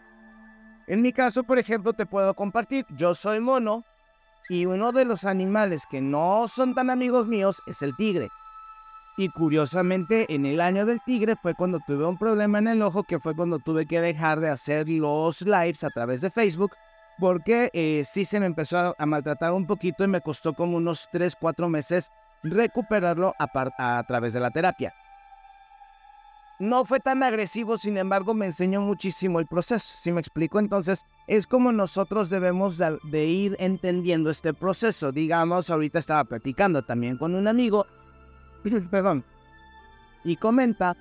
En 0.87 1.03
mi 1.03 1.13
caso, 1.13 1.43
por 1.43 1.59
ejemplo, 1.59 1.93
te 1.93 2.07
puedo 2.07 2.35
compartir, 2.35 2.87
yo 2.91 3.15
soy 3.15 3.41
mono 3.41 3.85
y 4.49 4.67
uno 4.67 4.93
de 4.93 5.05
los 5.05 5.25
animales 5.25 5.85
que 5.91 6.01
no 6.01 6.47
son 6.49 6.75
tan 6.75 6.91
amigos 6.91 7.27
míos 7.27 7.61
es 7.67 7.83
el 7.83 7.95
tigre. 7.97 8.29
Y 9.19 9.31
curiosamente, 9.31 10.33
en 10.33 10.47
el 10.47 10.61
año 10.61 10.85
del 10.87 11.01
tigre 11.05 11.37
fue 11.41 11.55
cuando 11.55 11.81
tuve 11.87 12.07
un 12.07 12.19
problema 12.19 12.59
en 12.59 12.69
el 12.69 12.83
ojo, 12.83 13.03
que 13.03 13.19
fue 13.19 13.35
cuando 13.35 13.59
tuve 13.59 13.87
que 13.87 14.01
dejar 14.01 14.41
de 14.41 14.51
hacer 14.51 14.89
los 14.89 15.41
lives 15.41 15.83
a 15.85 15.91
través 15.91 16.21
de 16.21 16.31
Facebook, 16.31 16.73
porque 17.19 17.71
eh, 17.73 18.03
sí 18.05 18.27
se 18.27 18.39
me 18.39 18.47
empezó 18.47 18.95
a, 18.97 19.07
maltratar 19.07 19.53
un 19.53 19.67
poquito 19.67 20.05
y 20.05 20.09
me 20.09 20.21
costó 20.21 20.53
como 20.53 20.77
unos 20.77 21.09
3, 21.13 21.35
4 21.41 21.69
meses 21.69 22.11
recuperarlo 22.43 23.35
a, 23.39 23.99
a 23.99 24.05
través 24.05 24.35
de 24.35 24.41
la 24.41 24.51
terapia. 24.51 24.95
No 26.59 26.85
fue 26.87 27.01
tan 27.01 27.23
agresivo, 27.23 27.77
sin 27.77 27.99
embargo, 27.99 28.33
me 28.33 28.47
enseñó 28.47 28.81
muchísimo 28.81 29.41
el 29.41 29.47
proceso, 29.47 29.95
si 29.97 30.11
me 30.11 30.21
explico? 30.21 30.59
Entonces, 30.59 31.05
es 31.27 31.47
como 31.47 31.71
nosotros 31.71 32.31
debemos 32.31 32.79
de, 32.79 32.99
de 33.05 33.27
ir 33.27 33.57
entendiendo 33.59 34.31
este 34.31 34.55
proceso. 34.55 35.13
Digamos, 35.13 35.69
ahorita 35.69 35.99
estaba 35.99 36.25
platicando 36.25 36.83
también 36.83 37.19
con 37.19 37.35
un 37.35 37.47
amigo 37.47 37.87
perdón, 38.91 39.25
y 40.25 40.37
comenta 40.37 40.97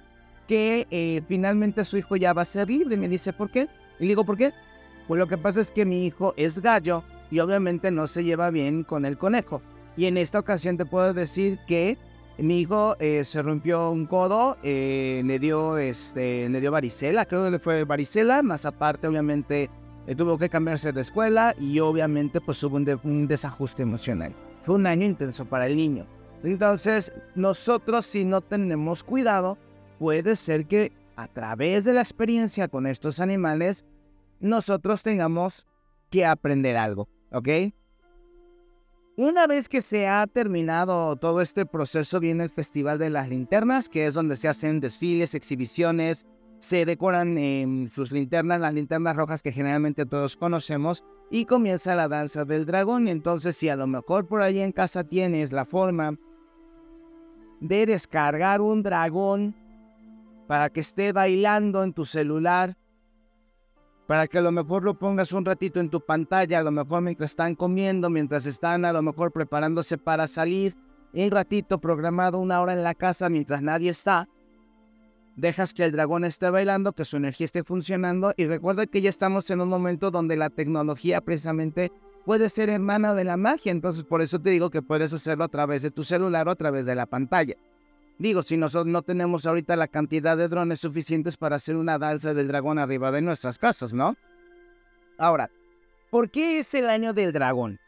que 0.47 0.87
eh, 0.91 1.21
finalmente 1.27 1.83
su 1.85 1.97
hijo 1.97 2.15
ya 2.15 2.33
va 2.33 2.43
a 2.43 2.45
ser 2.45 2.69
libre. 2.69 2.97
Me 2.97 3.07
dice, 3.07 3.33
¿por 3.33 3.49
qué? 3.49 3.67
Y 3.99 4.03
le 4.03 4.09
digo, 4.09 4.25
¿por 4.25 4.37
qué? 4.37 4.53
Pues 5.07 5.19
lo 5.19 5.27
que 5.27 5.37
pasa 5.37 5.61
es 5.61 5.71
que 5.71 5.85
mi 5.85 6.05
hijo 6.05 6.33
es 6.37 6.61
gallo 6.61 7.03
y 7.31 7.39
obviamente 7.39 7.91
no 7.91 8.07
se 8.07 8.23
lleva 8.23 8.51
bien 8.51 8.83
con 8.83 9.05
el 9.05 9.17
conejo. 9.17 9.61
Y 9.97 10.05
en 10.05 10.17
esta 10.17 10.39
ocasión 10.39 10.77
te 10.77 10.85
puedo 10.85 11.13
decir 11.13 11.59
que 11.67 11.97
mi 12.37 12.59
hijo 12.61 12.95
eh, 12.99 13.23
se 13.23 13.41
rompió 13.41 13.91
un 13.91 14.05
codo, 14.05 14.57
eh, 14.63 15.21
le 15.25 15.39
dio 15.39 15.77
este, 15.77 16.49
le 16.49 16.61
dio 16.61 16.71
varicela, 16.71 17.25
creo 17.25 17.45
que 17.45 17.51
le 17.51 17.59
fue 17.59 17.83
varicela, 17.83 18.43
más 18.43 18.65
aparte 18.65 19.07
obviamente 19.07 19.69
tuvo 20.17 20.37
que 20.37 20.49
cambiarse 20.49 20.91
de 20.91 21.01
escuela 21.01 21.55
y 21.59 21.79
obviamente 21.79 22.39
pues 22.39 22.61
hubo 22.63 22.75
un 22.75 23.27
desajuste 23.27 23.83
emocional. 23.83 24.33
Fue 24.63 24.75
un 24.75 24.85
año 24.85 25.05
intenso 25.05 25.45
para 25.45 25.65
el 25.65 25.75
niño. 25.75 26.05
Entonces, 26.43 27.11
nosotros 27.33 28.05
si 28.05 28.23
no 28.23 28.41
tenemos 28.41 29.03
cuidado, 29.03 29.57
puede 29.97 30.35
ser 30.35 30.67
que 30.67 30.91
a 31.15 31.27
través 31.27 31.85
de 31.85 31.93
la 31.93 32.01
experiencia 32.01 32.67
con 32.67 32.87
estos 32.87 33.19
animales, 33.19 33.85
nosotros 34.39 35.01
tengamos 35.01 35.65
que 36.09 36.25
aprender 36.25 36.77
algo, 36.77 37.07
¿ok? 37.31 37.47
Una 39.17 39.47
vez 39.47 39.69
que 39.69 39.81
se 39.81 40.09
ha 40.09 40.27
terminado 40.27 41.15
todo 41.15 41.39
este 41.39 41.65
proceso, 41.65 42.19
viene 42.19 42.43
el 42.43 42.49
Festival 42.49 42.99
de 42.99 43.09
las 43.09 43.29
Linternas, 43.29 43.87
que 43.87 44.07
es 44.07 44.13
donde 44.13 44.35
se 44.35 44.49
hacen 44.49 44.81
desfiles, 44.81 45.33
exhibiciones, 45.33 46.25
se 46.59 46.85
decoran 46.85 47.37
en 47.37 47.89
sus 47.89 48.11
linternas, 48.11 48.59
las 48.59 48.73
linternas 48.73 49.15
rojas 49.15 49.41
que 49.41 49.53
generalmente 49.53 50.05
todos 50.05 50.35
conocemos, 50.35 51.05
y 51.31 51.45
comienza 51.45 51.95
la 51.95 52.09
danza 52.09 52.43
del 52.43 52.65
dragón. 52.65 53.07
Entonces, 53.07 53.55
si 53.55 53.69
a 53.69 53.77
lo 53.77 53.87
mejor 53.87 54.27
por 54.27 54.41
ahí 54.41 54.59
en 54.59 54.73
casa 54.73 55.05
tienes 55.05 55.53
la 55.53 55.63
forma 55.63 56.17
de 57.61 57.85
descargar 57.85 58.59
un 58.59 58.83
dragón 58.83 59.55
para 60.45 60.69
que 60.69 60.81
esté 60.81 61.13
bailando 61.13 61.85
en 61.85 61.93
tu 61.93 62.03
celular, 62.03 62.75
para 64.07 64.27
que 64.27 64.37
a 64.37 64.41
lo 64.41 64.51
mejor 64.51 64.83
lo 64.83 64.93
pongas 64.97 65.31
un 65.31 65.45
ratito 65.45 65.79
en 65.79 65.89
tu 65.89 66.01
pantalla, 66.01 66.59
a 66.59 66.63
lo 66.63 66.71
mejor 66.71 67.01
mientras 67.01 67.31
están 67.31 67.55
comiendo, 67.55 68.09
mientras 68.09 68.45
están 68.45 68.85
a 68.85 68.93
lo 68.93 69.01
mejor 69.01 69.31
preparándose 69.31 69.97
para 69.97 70.27
salir, 70.27 70.75
un 71.13 71.31
ratito 71.31 71.79
programado 71.79 72.39
una 72.39 72.61
hora 72.61 72.73
en 72.73 72.83
la 72.83 72.93
casa 72.93 73.29
mientras 73.29 73.61
nadie 73.61 73.89
está, 73.89 74.27
dejas 75.35 75.73
que 75.73 75.83
el 75.83 75.91
dragón 75.91 76.25
esté 76.25 76.49
bailando, 76.49 76.93
que 76.93 77.05
su 77.05 77.17
energía 77.17 77.45
esté 77.45 77.63
funcionando 77.63 78.33
y 78.37 78.45
recuerda 78.45 78.85
que 78.85 79.01
ya 79.01 79.09
estamos 79.09 79.49
en 79.49 79.61
un 79.61 79.69
momento 79.69 80.11
donde 80.11 80.37
la 80.37 80.49
tecnología 80.49 81.21
precisamente 81.21 81.91
puede 82.25 82.49
ser 82.49 82.69
hermana 82.69 83.13
de 83.13 83.23
la 83.23 83.37
magia, 83.37 83.71
entonces 83.71 84.03
por 84.03 84.21
eso 84.21 84.39
te 84.39 84.49
digo 84.49 84.69
que 84.69 84.81
puedes 84.81 85.13
hacerlo 85.13 85.43
a 85.43 85.49
través 85.49 85.81
de 85.81 85.91
tu 85.91 86.03
celular 86.03 86.47
o 86.47 86.51
a 86.51 86.55
través 86.55 86.85
de 86.85 86.95
la 86.95 87.05
pantalla. 87.05 87.55
Digo, 88.17 88.43
si 88.43 88.55
nosotros 88.55 88.91
no 88.91 89.01
tenemos 89.01 89.45
ahorita 89.45 89.75
la 89.75 89.87
cantidad 89.87 90.37
de 90.37 90.47
drones 90.47 90.79
suficientes 90.79 91.35
para 91.35 91.57
hacer 91.57 91.75
una 91.75 91.97
danza 91.97 92.33
del 92.33 92.47
dragón 92.47 92.79
arriba 92.79 93.11
de 93.11 93.21
nuestras 93.21 93.57
casas, 93.57 93.93
¿no? 93.93 94.15
Ahora, 95.17 95.49
¿por 96.09 96.29
qué 96.29 96.59
es 96.59 96.73
el 96.73 96.89
año 96.89 97.13
del 97.13 97.33
dragón? 97.33 97.79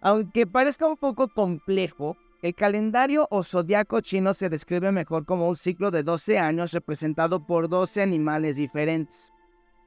Aunque 0.00 0.46
parezca 0.46 0.86
un 0.86 0.96
poco 0.96 1.28
complejo, 1.28 2.16
el 2.42 2.54
calendario 2.54 3.26
o 3.30 3.42
zodiaco 3.42 4.00
chino 4.02 4.34
se 4.34 4.50
describe 4.50 4.92
mejor 4.92 5.24
como 5.24 5.48
un 5.48 5.56
ciclo 5.56 5.90
de 5.90 6.02
12 6.02 6.38
años 6.38 6.72
representado 6.72 7.44
por 7.46 7.68
12 7.68 8.02
animales 8.02 8.56
diferentes. 8.56 9.32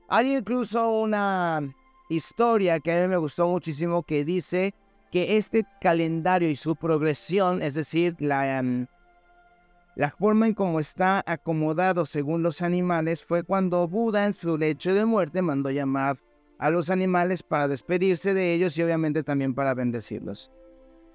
Hay 0.10 0.36
incluso 0.36 0.90
una 0.90 1.62
historia 2.10 2.80
que 2.80 2.92
a 2.92 3.02
mí 3.02 3.08
me 3.08 3.18
gustó 3.18 3.48
muchísimo 3.48 4.04
que 4.04 4.26
dice 4.26 4.74
que 5.12 5.38
este 5.38 5.66
calendario 5.82 6.50
y 6.50 6.56
su 6.56 6.76
progresión, 6.76 7.62
es 7.62 7.76
decir, 7.76 8.16
la, 8.20 8.60
em, 8.60 8.88
la 9.96 10.12
forma 10.12 10.48
en 10.48 10.54
cómo 10.54 10.80
está 10.80 11.24
acomodado 11.26 12.06
según 12.06 12.44
los 12.44 12.62
animales, 12.62 13.24
fue 13.24 13.44
cuando 13.44 13.88
Buda 13.88 14.26
en 14.26 14.34
su 14.34 14.58
lecho 14.58 14.94
de 14.94 15.06
muerte 15.06 15.42
mandó 15.42 15.72
llamar 15.72 16.18
a 16.60 16.70
los 16.70 16.90
animales 16.90 17.44
para 17.44 17.68
despedirse 17.68 18.34
de 18.34 18.54
ellos 18.54 18.78
y 18.78 18.84
obviamente 18.84 19.24
también 19.24 19.54
para 19.54 19.74
bendecirlos. 19.74 20.52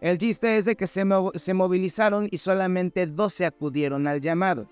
El 0.00 0.18
chiste 0.18 0.56
es 0.56 0.64
de 0.64 0.74
que 0.74 0.86
se, 0.86 1.04
se 1.34 1.54
movilizaron 1.54 2.28
y 2.30 2.38
solamente 2.38 3.06
12 3.06 3.46
acudieron 3.46 4.06
al 4.08 4.20
llamado. 4.20 4.68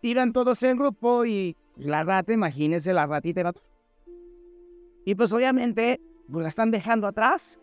Tiran 0.00 0.32
todos 0.32 0.62
en 0.62 0.78
grupo 0.78 1.26
y 1.26 1.56
la 1.76 2.02
rata, 2.04 2.32
imagínense 2.32 2.94
la 2.94 3.06
ratita. 3.06 3.52
Y 5.04 5.14
pues 5.14 5.32
obviamente 5.32 6.00
pues 6.30 6.42
la 6.42 6.48
están 6.48 6.70
dejando 6.70 7.06
atrás. 7.06 7.58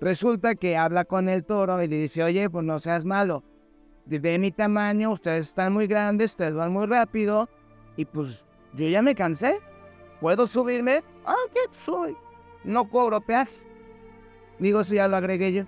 Resulta 0.00 0.54
que 0.54 0.76
habla 0.76 1.04
con 1.04 1.28
el 1.28 1.44
toro 1.44 1.82
y 1.82 1.88
le 1.88 1.96
dice, 1.96 2.22
oye, 2.22 2.50
pues 2.50 2.64
no 2.64 2.78
seas 2.78 3.04
malo. 3.04 3.42
De 4.04 4.38
mi 4.38 4.50
tamaño, 4.50 5.12
ustedes 5.12 5.46
están 5.46 5.72
muy 5.72 5.86
grandes, 5.86 6.32
ustedes 6.32 6.54
van 6.54 6.72
muy 6.72 6.86
rápido. 6.86 7.48
Y 7.96 8.04
pues 8.04 8.44
yo 8.74 8.88
ya 8.88 9.00
me 9.00 9.14
cansé. 9.14 9.60
¿Puedo 10.20 10.46
subirme? 10.46 11.02
Ah, 11.24 11.34
¿qué 11.52 11.60
soy? 11.70 12.16
No 12.64 12.88
cobro 12.88 13.20
peaje. 13.20 13.66
Digo, 14.58 14.84
si 14.84 14.96
ya 14.96 15.08
lo 15.08 15.16
agregué 15.16 15.52
yo. 15.52 15.64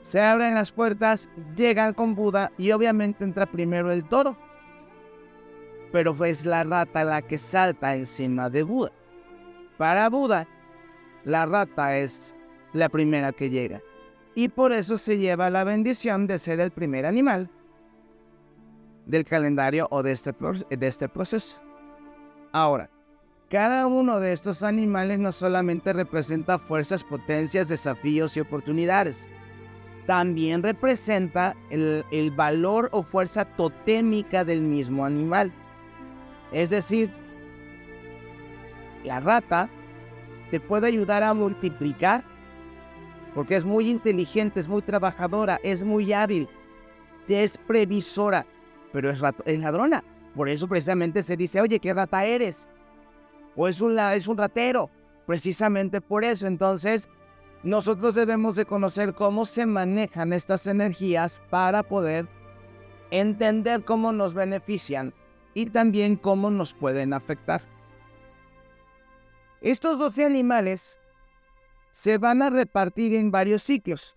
Se 0.00 0.20
abren 0.20 0.54
las 0.54 0.72
puertas, 0.72 1.30
llegan 1.56 1.94
con 1.94 2.14
Buda 2.14 2.52
y 2.58 2.72
obviamente 2.72 3.24
entra 3.24 3.46
primero 3.46 3.92
el 3.92 4.08
toro. 4.08 4.36
Pero 5.92 6.16
es 6.24 6.46
la 6.46 6.64
rata 6.64 7.04
la 7.04 7.22
que 7.22 7.38
salta 7.38 7.94
encima 7.94 8.50
de 8.50 8.62
Buda. 8.62 8.92
Para 9.82 10.08
Buda, 10.10 10.46
la 11.24 11.44
rata 11.44 11.98
es 11.98 12.36
la 12.72 12.88
primera 12.88 13.32
que 13.32 13.50
llega. 13.50 13.82
Y 14.32 14.46
por 14.46 14.70
eso 14.70 14.96
se 14.96 15.18
lleva 15.18 15.50
la 15.50 15.64
bendición 15.64 16.28
de 16.28 16.38
ser 16.38 16.60
el 16.60 16.70
primer 16.70 17.04
animal 17.04 17.50
del 19.06 19.24
calendario 19.24 19.88
o 19.90 20.04
de 20.04 20.12
este, 20.12 20.32
de 20.70 20.86
este 20.86 21.08
proceso. 21.08 21.56
Ahora, 22.52 22.90
cada 23.50 23.88
uno 23.88 24.20
de 24.20 24.32
estos 24.32 24.62
animales 24.62 25.18
no 25.18 25.32
solamente 25.32 25.92
representa 25.92 26.60
fuerzas, 26.60 27.02
potencias, 27.02 27.66
desafíos 27.66 28.36
y 28.36 28.40
oportunidades, 28.40 29.28
también 30.06 30.62
representa 30.62 31.56
el, 31.70 32.04
el, 32.12 32.30
valor 32.30 32.88
o 32.92 33.02
fuerza 33.02 33.44
totémica 33.44 34.44
del 34.44 34.60
mismo 34.60 35.04
animal. 35.04 35.52
Es 36.52 36.70
decir, 36.70 37.10
la 39.04 39.20
rata 39.20 39.68
te 40.50 40.60
puede 40.60 40.86
ayudar 40.86 41.22
a 41.22 41.34
multiplicar 41.34 42.24
porque 43.34 43.56
es 43.56 43.64
muy 43.64 43.88
inteligente, 43.88 44.60
es 44.60 44.68
muy 44.68 44.82
trabajadora, 44.82 45.58
es 45.62 45.82
muy 45.82 46.12
hábil, 46.12 46.48
es 47.28 47.56
previsora, 47.56 48.46
pero 48.92 49.10
es, 49.10 49.20
ladrona. 49.60 50.04
Por 50.34 50.48
eso 50.48 50.68
precisamente 50.68 51.22
se 51.22 51.36
dice, 51.36 51.60
oye, 51.60 51.78
¿qué 51.78 51.94
rata 51.94 52.24
eres? 52.24 52.68
O 53.56 53.68
es 53.68 53.80
un, 53.80 53.98
es 53.98 54.26
un 54.28 54.36
ratero. 54.36 54.90
Precisamente 55.26 56.00
por 56.00 56.24
eso. 56.24 56.46
Entonces, 56.46 57.08
nosotros 57.62 58.14
debemos 58.14 58.56
de 58.56 58.64
conocer 58.64 59.14
cómo 59.14 59.46
se 59.46 59.66
manejan 59.66 60.32
estas 60.32 60.66
energías 60.66 61.40
para 61.48 61.82
poder 61.82 62.26
entender 63.10 63.84
cómo 63.84 64.12
nos 64.12 64.34
benefician 64.34 65.14
y 65.54 65.66
también 65.66 66.16
cómo 66.16 66.50
nos 66.50 66.74
pueden 66.74 67.12
afectar. 67.12 67.71
Estos 69.62 69.96
12 69.98 70.24
animales 70.24 70.98
se 71.92 72.18
van 72.18 72.42
a 72.42 72.50
repartir 72.50 73.14
en 73.14 73.30
varios 73.30 73.62
ciclos. 73.62 74.16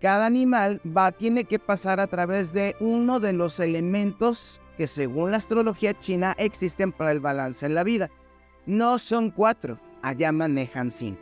Cada 0.00 0.24
animal 0.24 0.80
va, 0.84 1.12
tiene 1.12 1.44
que 1.44 1.58
pasar 1.58 2.00
a 2.00 2.06
través 2.06 2.54
de 2.54 2.74
uno 2.80 3.20
de 3.20 3.34
los 3.34 3.60
elementos 3.60 4.60
que 4.78 4.86
según 4.86 5.32
la 5.32 5.36
astrología 5.36 5.98
china 5.98 6.34
existen 6.38 6.90
para 6.90 7.12
el 7.12 7.20
balance 7.20 7.66
en 7.66 7.74
la 7.74 7.84
vida. 7.84 8.10
No 8.64 8.98
son 8.98 9.30
cuatro, 9.30 9.78
allá 10.00 10.32
manejan 10.32 10.90
cinco. 10.90 11.20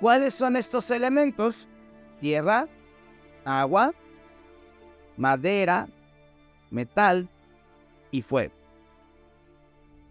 ¿Cuáles 0.00 0.34
son 0.34 0.56
estos 0.56 0.90
elementos? 0.90 1.68
Tierra, 2.20 2.66
agua, 3.44 3.94
madera, 5.16 5.88
metal 6.70 7.28
y 8.10 8.22
fuego. 8.22 8.52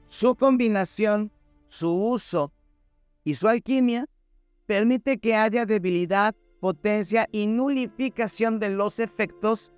Su 0.08 0.36
combinación, 0.36 1.30
su 1.74 1.92
uso 1.92 2.54
y 3.24 3.34
su 3.34 3.48
alquimia 3.48 4.08
permite 4.68 5.18
que 5.18 5.36
haya 5.36 5.66
debilidad, 5.66 6.36
potencia 6.60 7.28
y 7.32 7.48
nulificación 7.48 8.60
de 8.60 8.70
los 8.70 9.00
efectos 9.00 9.72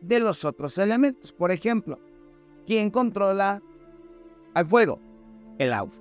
de 0.00 0.20
los 0.20 0.46
otros 0.46 0.78
elementos. 0.78 1.32
Por 1.32 1.50
ejemplo, 1.50 2.00
¿quién 2.66 2.90
controla 2.90 3.62
al 4.54 4.66
fuego? 4.66 5.00
El 5.58 5.74
agua. 5.74 5.92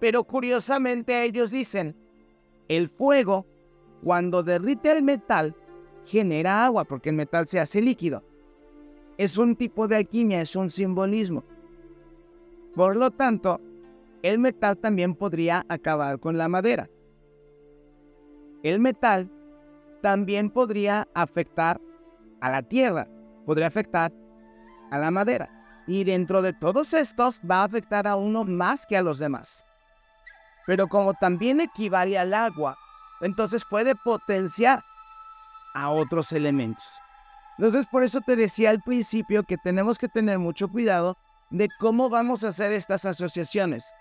Pero 0.00 0.24
curiosamente 0.24 1.22
ellos 1.22 1.52
dicen, 1.52 1.94
el 2.66 2.88
fuego, 2.88 3.46
cuando 4.02 4.42
derrite 4.42 4.90
el 4.90 5.04
metal, 5.04 5.54
genera 6.04 6.64
agua 6.64 6.84
porque 6.84 7.10
el 7.10 7.16
metal 7.16 7.46
se 7.46 7.60
hace 7.60 7.80
líquido. 7.80 8.24
Es 9.18 9.38
un 9.38 9.54
tipo 9.54 9.86
de 9.86 9.96
alquimia, 9.96 10.42
es 10.42 10.56
un 10.56 10.68
simbolismo. 10.68 11.44
Por 12.74 12.96
lo 12.96 13.12
tanto, 13.12 13.60
el 14.28 14.38
metal 14.38 14.76
también 14.78 15.14
podría 15.14 15.64
acabar 15.68 16.18
con 16.18 16.36
la 16.36 16.48
madera 16.48 16.88
el 18.62 18.80
metal 18.80 19.30
también 20.02 20.50
podría 20.50 21.06
afectar 21.14 21.80
a 22.40 22.50
la 22.50 22.62
tierra, 22.62 23.06
podría 23.44 23.68
afectar 23.68 24.12
a 24.90 24.98
la 24.98 25.10
madera. 25.10 25.48
Y 25.86 26.04
dentro 26.04 26.42
de 26.42 26.52
todos 26.52 26.92
estos 26.92 27.40
va 27.48 27.60
a 27.60 27.64
afectar 27.64 28.06
a 28.06 28.16
uno 28.16 28.44
más 28.44 28.84
que 28.86 28.96
a 28.96 29.02
los 29.02 29.18
demás. 29.18 29.64
Pero 30.66 30.88
como 30.88 31.14
también 31.14 31.60
equivale 31.60 32.18
al 32.18 32.34
agua, 32.34 32.76
entonces 33.20 33.62
puede 33.70 33.94
potenciar 33.94 34.82
a 35.74 35.90
otros 35.90 36.32
elementos. 36.32 36.98
Entonces 37.56 37.86
por 37.86 38.02
eso 38.02 38.20
te 38.20 38.34
decía 38.34 38.70
al 38.70 38.82
principio 38.82 39.44
que 39.44 39.56
tenemos 39.58 39.96
que 39.96 40.08
tener 40.08 40.40
mucho 40.40 40.68
cuidado 40.68 41.16
de 41.50 41.68
cómo 41.78 42.10
vamos 42.10 42.42
a 42.42 42.48
hacer 42.48 42.72
estas 42.72 43.04
asociaciones. 43.04 43.94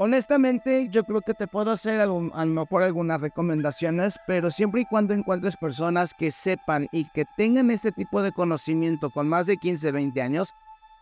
Honestamente, 0.00 0.88
yo 0.92 1.02
creo 1.02 1.22
que 1.22 1.34
te 1.34 1.48
puedo 1.48 1.72
hacer 1.72 2.00
a 2.00 2.06
lo 2.06 2.20
mejor 2.20 2.84
algunas 2.84 3.20
recomendaciones, 3.20 4.16
pero 4.28 4.48
siempre 4.52 4.82
y 4.82 4.84
cuando 4.84 5.12
encuentres 5.12 5.56
personas 5.56 6.14
que 6.14 6.30
sepan 6.30 6.86
y 6.92 7.06
que 7.10 7.24
tengan 7.36 7.72
este 7.72 7.90
tipo 7.90 8.22
de 8.22 8.30
conocimiento 8.30 9.10
con 9.10 9.28
más 9.28 9.46
de 9.46 9.56
15, 9.56 9.90
20 9.90 10.22
años, 10.22 10.54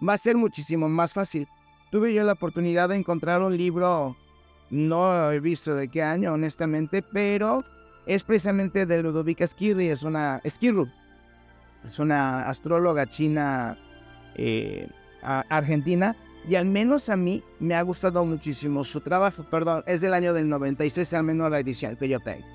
va 0.07 0.15
a 0.15 0.19
ser 0.19 0.37
muchísimo 0.37 0.89
más 0.89 1.13
fácil. 1.13 1.47
Tuve 1.91 2.15
yo 2.15 2.25
la 2.25 2.33
oportunidad 2.33 2.89
de 2.89 2.97
encontrar 2.97 3.43
un 3.43 3.55
libro, 3.55 4.17
no 4.71 5.31
he 5.31 5.41
visto 5.41 5.75
de 5.75 5.89
qué 5.89 6.03
año, 6.03 6.33
honestamente, 6.33 7.03
pero 7.03 7.65
es 8.07 8.23
precisamente 8.23 8.87
de 8.87 9.03
Ludovica 9.03 9.47
Skirri, 9.47 9.89
es 9.89 10.05
una 10.05 10.41
es 10.43 11.99
una 11.99 12.49
astróloga 12.49 13.07
china 13.07 13.77
eh, 14.37 14.89
argentina 15.21 16.17
y 16.49 16.55
al 16.55 16.67
menos 16.67 17.09
a 17.09 17.17
mí 17.17 17.43
me 17.59 17.75
ha 17.75 17.83
gustado 17.83 18.25
muchísimo 18.25 18.85
su 18.85 19.01
trabajo. 19.01 19.45
Perdón, 19.51 19.83
es 19.87 20.01
del 20.01 20.15
año 20.15 20.33
del 20.33 20.49
96, 20.49 21.13
al 21.15 21.25
menos 21.25 21.51
la 21.51 21.59
edición 21.59 21.97
que 21.97 22.09
yo 22.09 22.21
tengo. 22.21 22.47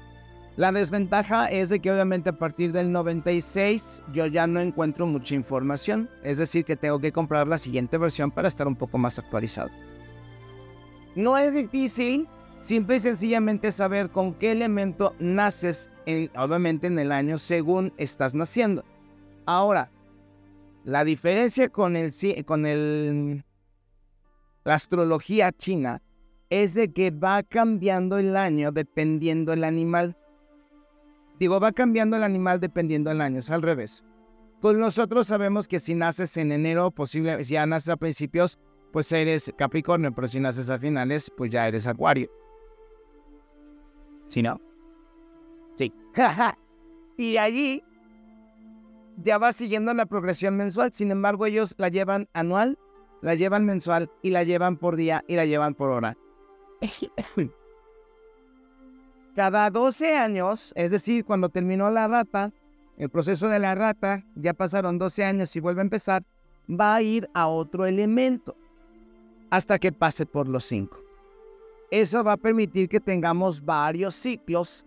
La 0.57 0.71
desventaja 0.71 1.49
es 1.49 1.69
de 1.69 1.79
que 1.79 1.91
obviamente 1.91 2.29
a 2.29 2.37
partir 2.37 2.71
del 2.73 2.91
96 2.91 4.03
yo 4.11 4.25
ya 4.25 4.47
no 4.47 4.59
encuentro 4.59 5.05
mucha 5.05 5.33
información, 5.33 6.09
es 6.23 6.37
decir, 6.37 6.65
que 6.65 6.75
tengo 6.75 6.99
que 6.99 7.11
comprar 7.11 7.47
la 7.47 7.57
siguiente 7.57 7.97
versión 7.97 8.31
para 8.31 8.47
estar 8.47 8.67
un 8.67 8.75
poco 8.75 8.97
más 8.97 9.17
actualizado. 9.17 9.69
No 11.15 11.37
es 11.37 11.53
difícil, 11.53 12.27
simple 12.59 12.97
y 12.97 12.99
sencillamente 12.99 13.71
saber 13.71 14.09
con 14.09 14.33
qué 14.33 14.51
elemento 14.51 15.15
naces, 15.19 15.89
obviamente 16.37 16.87
en 16.87 16.99
el 16.99 17.11
año 17.11 17.37
según 17.37 17.93
estás 17.97 18.33
naciendo. 18.33 18.83
Ahora, 19.45 19.89
la 20.83 21.03
diferencia 21.05 21.69
con 21.69 21.95
el, 21.95 22.11
con 22.45 22.65
el 22.65 23.43
la 24.63 24.75
astrología 24.75 25.51
china 25.51 26.01
es 26.49 26.73
de 26.73 26.91
que 26.91 27.11
va 27.11 27.43
cambiando 27.43 28.17
el 28.17 28.35
año 28.35 28.71
dependiendo 28.71 29.53
el 29.53 29.63
animal. 29.63 30.17
Digo, 31.39 31.59
va 31.59 31.71
cambiando 31.71 32.17
el 32.17 32.23
animal 32.23 32.59
dependiendo 32.59 33.09
el 33.09 33.21
año, 33.21 33.39
es 33.39 33.49
al 33.49 33.61
revés. 33.61 34.03
Pues 34.59 34.77
nosotros 34.77 35.27
sabemos 35.27 35.67
que 35.67 35.79
si 35.79 35.95
naces 35.95 36.37
en 36.37 36.51
enero, 36.51 36.91
posible, 36.91 37.43
si 37.43 37.53
ya 37.53 37.65
naces 37.65 37.89
a 37.89 37.97
principios, 37.97 38.59
pues 38.91 39.11
eres 39.11 39.51
Capricornio, 39.57 40.13
pero 40.13 40.27
si 40.27 40.39
naces 40.39 40.69
a 40.69 40.77
finales, 40.77 41.31
pues 41.35 41.49
ya 41.49 41.67
eres 41.67 41.87
Acuario. 41.87 42.29
¿Sí 44.27 44.43
no? 44.43 44.61
Sí. 45.77 45.91
y 47.17 47.37
allí 47.37 47.83
ya 49.17 49.37
va 49.37 49.53
siguiendo 49.53 49.93
la 49.93 50.05
progresión 50.05 50.57
mensual, 50.57 50.93
sin 50.93 51.11
embargo 51.11 51.45
ellos 51.45 51.73
la 51.77 51.89
llevan 51.89 52.27
anual 52.33 52.77
la 53.21 53.35
llevan 53.35 53.65
mensual 53.65 54.09
y 54.21 54.31
la 54.31 54.43
llevan 54.43 54.77
por 54.77 54.95
día 54.95 55.23
y 55.27 55.35
la 55.35 55.45
llevan 55.45 55.75
por 55.75 55.91
hora. 55.91 56.17
Cada 59.35 59.69
12 59.69 60.15
años, 60.15 60.73
es 60.75 60.91
decir, 60.91 61.23
cuando 61.23 61.49
terminó 61.49 61.89
la 61.89 62.07
rata, 62.07 62.51
el 62.97 63.09
proceso 63.09 63.47
de 63.47 63.59
la 63.59 63.75
rata, 63.75 64.23
ya 64.35 64.53
pasaron 64.53 64.97
12 64.97 65.23
años 65.23 65.55
y 65.55 65.59
vuelve 65.59 65.81
a 65.81 65.83
empezar, 65.83 66.23
va 66.69 66.95
a 66.95 67.01
ir 67.01 67.29
a 67.33 67.47
otro 67.47 67.85
elemento. 67.85 68.55
hasta 69.49 69.77
que 69.79 69.91
pase 69.91 70.25
por 70.25 70.47
los 70.47 70.63
cinco. 70.63 70.97
Eso 71.91 72.23
va 72.23 72.31
a 72.33 72.37
permitir 72.37 72.87
que 72.87 73.01
tengamos 73.01 73.63
varios 73.63 74.15
ciclos 74.15 74.85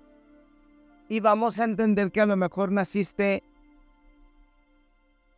y 1.06 1.20
vamos 1.20 1.60
a 1.60 1.64
entender 1.64 2.10
que 2.10 2.22
a 2.22 2.26
lo 2.26 2.34
mejor 2.34 2.72
naciste 2.72 3.42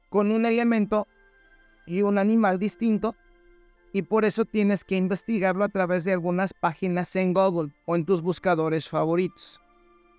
con 0.08 0.30
un 0.30 0.46
elemento 0.46 1.08
y 1.86 2.02
un 2.02 2.18
animal 2.18 2.58
distinto 2.58 3.14
y 3.92 4.02
por 4.02 4.24
eso 4.24 4.44
tienes 4.44 4.84
que 4.84 4.96
investigarlo 4.96 5.64
a 5.64 5.68
través 5.68 6.04
de 6.04 6.12
algunas 6.12 6.52
páginas 6.52 7.16
en 7.16 7.32
Google 7.32 7.72
o 7.86 7.96
en 7.96 8.04
tus 8.04 8.20
buscadores 8.20 8.88
favoritos. 8.88 9.60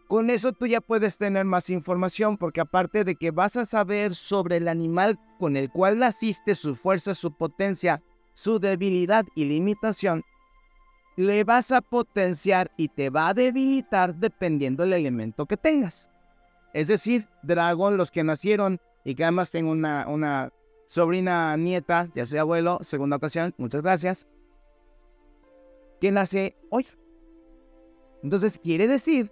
Con 0.07 0.29
eso 0.29 0.53
tú 0.53 0.65
ya 0.65 0.81
puedes 0.81 1.17
tener 1.17 1.45
más 1.45 1.69
información 1.69 2.37
porque 2.37 2.61
aparte 2.61 3.03
de 3.03 3.15
que 3.15 3.31
vas 3.31 3.57
a 3.57 3.65
saber 3.65 4.15
sobre 4.15 4.57
el 4.57 4.67
animal 4.67 5.19
con 5.37 5.57
el 5.57 5.69
cual 5.69 5.99
naciste, 5.99 6.55
su 6.55 6.75
fuerza, 6.75 7.13
su 7.13 7.33
potencia, 7.33 8.01
su 8.33 8.57
debilidad 8.57 9.25
y 9.35 9.45
limitación, 9.45 10.23
le 11.17 11.43
vas 11.43 11.71
a 11.71 11.81
potenciar 11.81 12.71
y 12.77 12.87
te 12.87 13.09
va 13.09 13.29
a 13.29 13.33
debilitar 13.33 14.15
dependiendo 14.15 14.83
del 14.83 14.93
elemento 14.93 15.45
que 15.45 15.57
tengas. 15.57 16.09
Es 16.73 16.87
decir, 16.87 17.27
dragón, 17.43 17.97
los 17.97 18.11
que 18.11 18.23
nacieron 18.23 18.79
y 19.03 19.15
que 19.15 19.23
además 19.23 19.51
tengo 19.51 19.71
una, 19.71 20.07
una 20.07 20.51
sobrina 20.87 21.55
nieta, 21.57 22.09
ya 22.15 22.25
soy 22.25 22.39
abuelo, 22.39 22.79
segunda 22.81 23.17
ocasión, 23.17 23.53
muchas 23.57 23.81
gracias, 23.81 24.25
que 26.01 26.11
nace 26.11 26.55
hoy. 26.69 26.87
Entonces 28.23 28.57
quiere 28.57 28.87
decir 28.87 29.31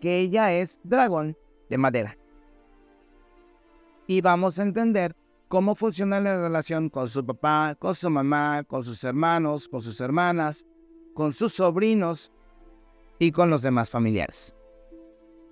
que 0.00 0.20
ella 0.20 0.52
es 0.52 0.80
dragón 0.84 1.36
de 1.68 1.78
madera. 1.78 2.16
Y 4.06 4.22
vamos 4.22 4.58
a 4.58 4.62
entender 4.62 5.14
cómo 5.48 5.74
funciona 5.74 6.20
la 6.20 6.40
relación 6.40 6.88
con 6.88 7.08
su 7.08 7.26
papá, 7.26 7.76
con 7.78 7.94
su 7.94 8.08
mamá, 8.08 8.62
con 8.64 8.84
sus 8.84 9.02
hermanos, 9.04 9.68
con 9.68 9.82
sus 9.82 10.00
hermanas, 10.00 10.64
con 11.14 11.32
sus 11.32 11.54
sobrinos 11.54 12.30
y 13.18 13.32
con 13.32 13.50
los 13.50 13.62
demás 13.62 13.90
familiares. 13.90 14.54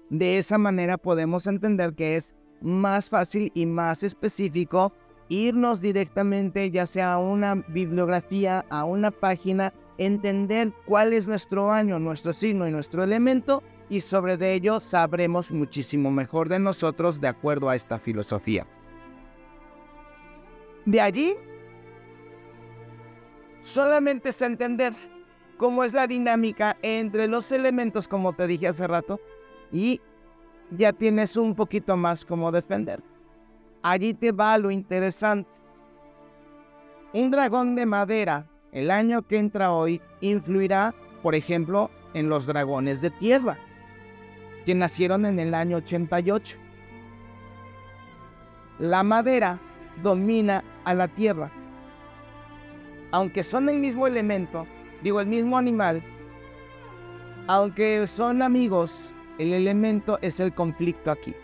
De 0.09 0.39
esa 0.39 0.57
manera 0.57 0.97
podemos 0.97 1.47
entender 1.47 1.95
que 1.95 2.17
es 2.17 2.37
más 2.61 3.11
fácil 3.11 3.51
y 3.55 3.67
más 3.67 4.03
específico 4.03 4.93
irnos 5.29 5.81
directamente 5.81 6.71
ya 6.71 6.87
sea 6.87 7.15
a 7.15 7.19
una 7.19 7.55
bibliografía, 7.55 8.65
a 8.71 8.85
una 8.85 9.11
página, 9.11 9.73
entender 9.99 10.73
cuál 10.85 11.12
es 11.12 11.27
nuestro 11.27 11.73
año, 11.73 11.99
nuestro 11.99 12.33
signo 12.33 12.69
y 12.69 12.71
nuestro 12.71 13.03
elemento 13.03 13.62
y 13.89 14.01
sobre 14.01 14.37
de 14.37 14.55
ello 14.55 14.81
sabremos 14.81 15.51
muchísimo 15.51 16.11
mejor 16.11 16.49
de 16.49 16.59
nosotros 16.59 17.21
de 17.21 17.29
acuerdo 17.29 17.69
a 17.69 17.77
esta 17.77 17.99
filosofía. 17.99 18.67
De 20.85 21.01
allí, 21.01 21.35
solamente 23.61 24.29
es 24.29 24.43
entender 24.43 24.93
cómo 25.57 25.85
es 25.85 25.93
la 25.93 26.07
dinámica 26.07 26.77
entre 26.83 27.27
los 27.27 27.51
elementos, 27.53 28.07
como 28.07 28.33
te 28.33 28.47
dije 28.47 28.69
hace 28.69 28.87
rato, 28.87 29.21
y 29.73 30.01
ya 30.71 30.93
tienes 30.93 31.37
un 31.37 31.55
poquito 31.55 31.97
más 31.97 32.25
como 32.25 32.53
defender. 32.53 33.03
Allí 33.88 34.14
te 34.14 34.33
va 34.33 34.59
lo 34.59 34.72
interesante. 34.72 35.49
Un 37.12 37.31
dragón 37.31 37.77
de 37.77 37.87
madera, 37.87 38.49
el 38.72 38.90
año 38.90 39.22
que 39.22 39.38
entra 39.38 39.70
hoy, 39.70 40.03
influirá, 40.20 40.92
por 41.22 41.37
ejemplo, 41.37 41.88
en 42.12 42.29
los 42.29 42.46
dragones 42.46 43.01
de 43.01 43.11
tierra 43.11 43.59
que 44.64 44.75
nacieron 44.75 45.25
en 45.25 45.38
el 45.38 45.55
año 45.55 45.77
88. 45.77 46.59
La 48.81 49.05
madera 49.05 49.61
domina 50.03 50.64
a 50.85 50.92
la 50.92 51.07
tierra. 51.07 51.53
Aunque 53.12 53.44
son 53.44 53.68
el 53.68 53.79
mismo 53.79 54.09
elemento, 54.09 54.66
digo 55.01 55.20
el 55.20 55.29
mismo 55.29 55.57
animal, 55.57 56.03
aunque 57.46 58.05
son 58.09 58.42
amigos, 58.42 59.14
el 59.38 59.53
elemento 59.53 60.18
es 60.22 60.40
el 60.40 60.53
conflicto 60.53 61.12
aquí. 61.12 61.37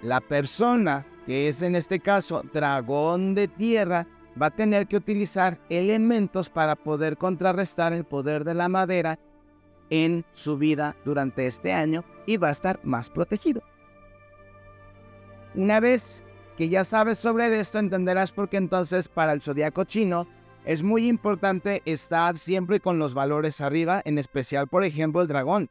La 0.00 0.22
persona, 0.22 1.04
que 1.26 1.48
es 1.48 1.60
en 1.62 1.74
este 1.74 2.00
caso 2.00 2.42
dragón 2.52 3.34
de 3.34 3.48
tierra, 3.48 4.06
va 4.40 4.46
a 4.46 4.50
tener 4.50 4.86
que 4.86 4.96
utilizar 4.96 5.58
elementos 5.68 6.48
para 6.50 6.76
poder 6.76 7.16
contrarrestar 7.16 7.92
el 7.92 8.04
poder 8.04 8.44
de 8.44 8.54
la 8.54 8.68
madera 8.68 9.18
en 9.90 10.24
su 10.32 10.56
vida 10.56 10.96
durante 11.04 11.46
este 11.46 11.72
año 11.72 12.04
y 12.26 12.36
va 12.36 12.48
a 12.48 12.52
estar 12.52 12.80
más 12.84 13.10
protegido. 13.10 13.62
Una 15.54 15.80
vez 15.80 16.22
que 16.56 16.68
ya 16.68 16.84
sabes 16.84 17.18
sobre 17.18 17.58
esto, 17.58 17.78
entenderás 17.78 18.32
por 18.32 18.48
qué 18.48 18.56
entonces 18.56 19.08
para 19.08 19.32
el 19.32 19.42
zodiaco 19.42 19.84
chino 19.84 20.26
es 20.64 20.82
muy 20.82 21.06
importante 21.06 21.82
estar 21.84 22.36
siempre 22.38 22.80
con 22.80 22.98
los 22.98 23.14
valores 23.14 23.60
arriba, 23.60 24.02
en 24.04 24.18
especial, 24.18 24.66
por 24.66 24.84
ejemplo, 24.84 25.22
el 25.22 25.28
dragón. 25.28 25.70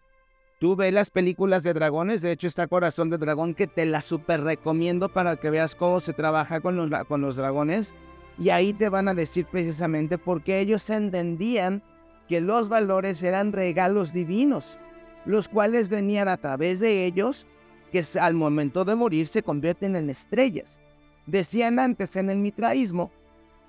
Tú 0.59 0.77
ves 0.77 0.93
las 0.93 1.09
películas 1.09 1.63
de 1.63 1.73
dragones, 1.73 2.21
de 2.21 2.31
hecho 2.31 2.47
está 2.47 2.67
Corazón 2.67 3.09
de 3.09 3.17
Dragón 3.17 3.53
que 3.53 3.67
te 3.67 3.85
la 3.85 3.99
super 3.99 4.41
recomiendo 4.41 5.09
para 5.09 5.35
que 5.35 5.49
veas 5.49 5.75
cómo 5.75 5.99
se 5.99 6.13
trabaja 6.13 6.61
con 6.61 6.77
los, 6.77 6.89
con 7.07 7.19
los 7.19 7.35
dragones. 7.35 7.93
Y 8.39 8.49
ahí 8.49 8.73
te 8.73 8.87
van 8.87 9.09
a 9.09 9.13
decir 9.13 9.45
precisamente 9.45 10.17
por 10.17 10.43
qué 10.43 10.61
ellos 10.61 10.89
entendían 10.89 11.83
que 12.29 12.39
los 12.39 12.69
valores 12.69 13.21
eran 13.21 13.51
regalos 13.51 14.13
divinos, 14.13 14.77
los 15.25 15.49
cuales 15.49 15.89
venían 15.89 16.29
a 16.29 16.37
través 16.37 16.79
de 16.79 17.05
ellos, 17.05 17.47
que 17.91 18.03
al 18.19 18.33
momento 18.33 18.85
de 18.85 18.95
morir 18.95 19.27
se 19.27 19.43
convierten 19.43 19.97
en 19.97 20.09
estrellas. 20.09 20.79
Decían 21.25 21.79
antes 21.79 22.15
en 22.15 22.29
el 22.29 22.37
mitraísmo 22.37 23.11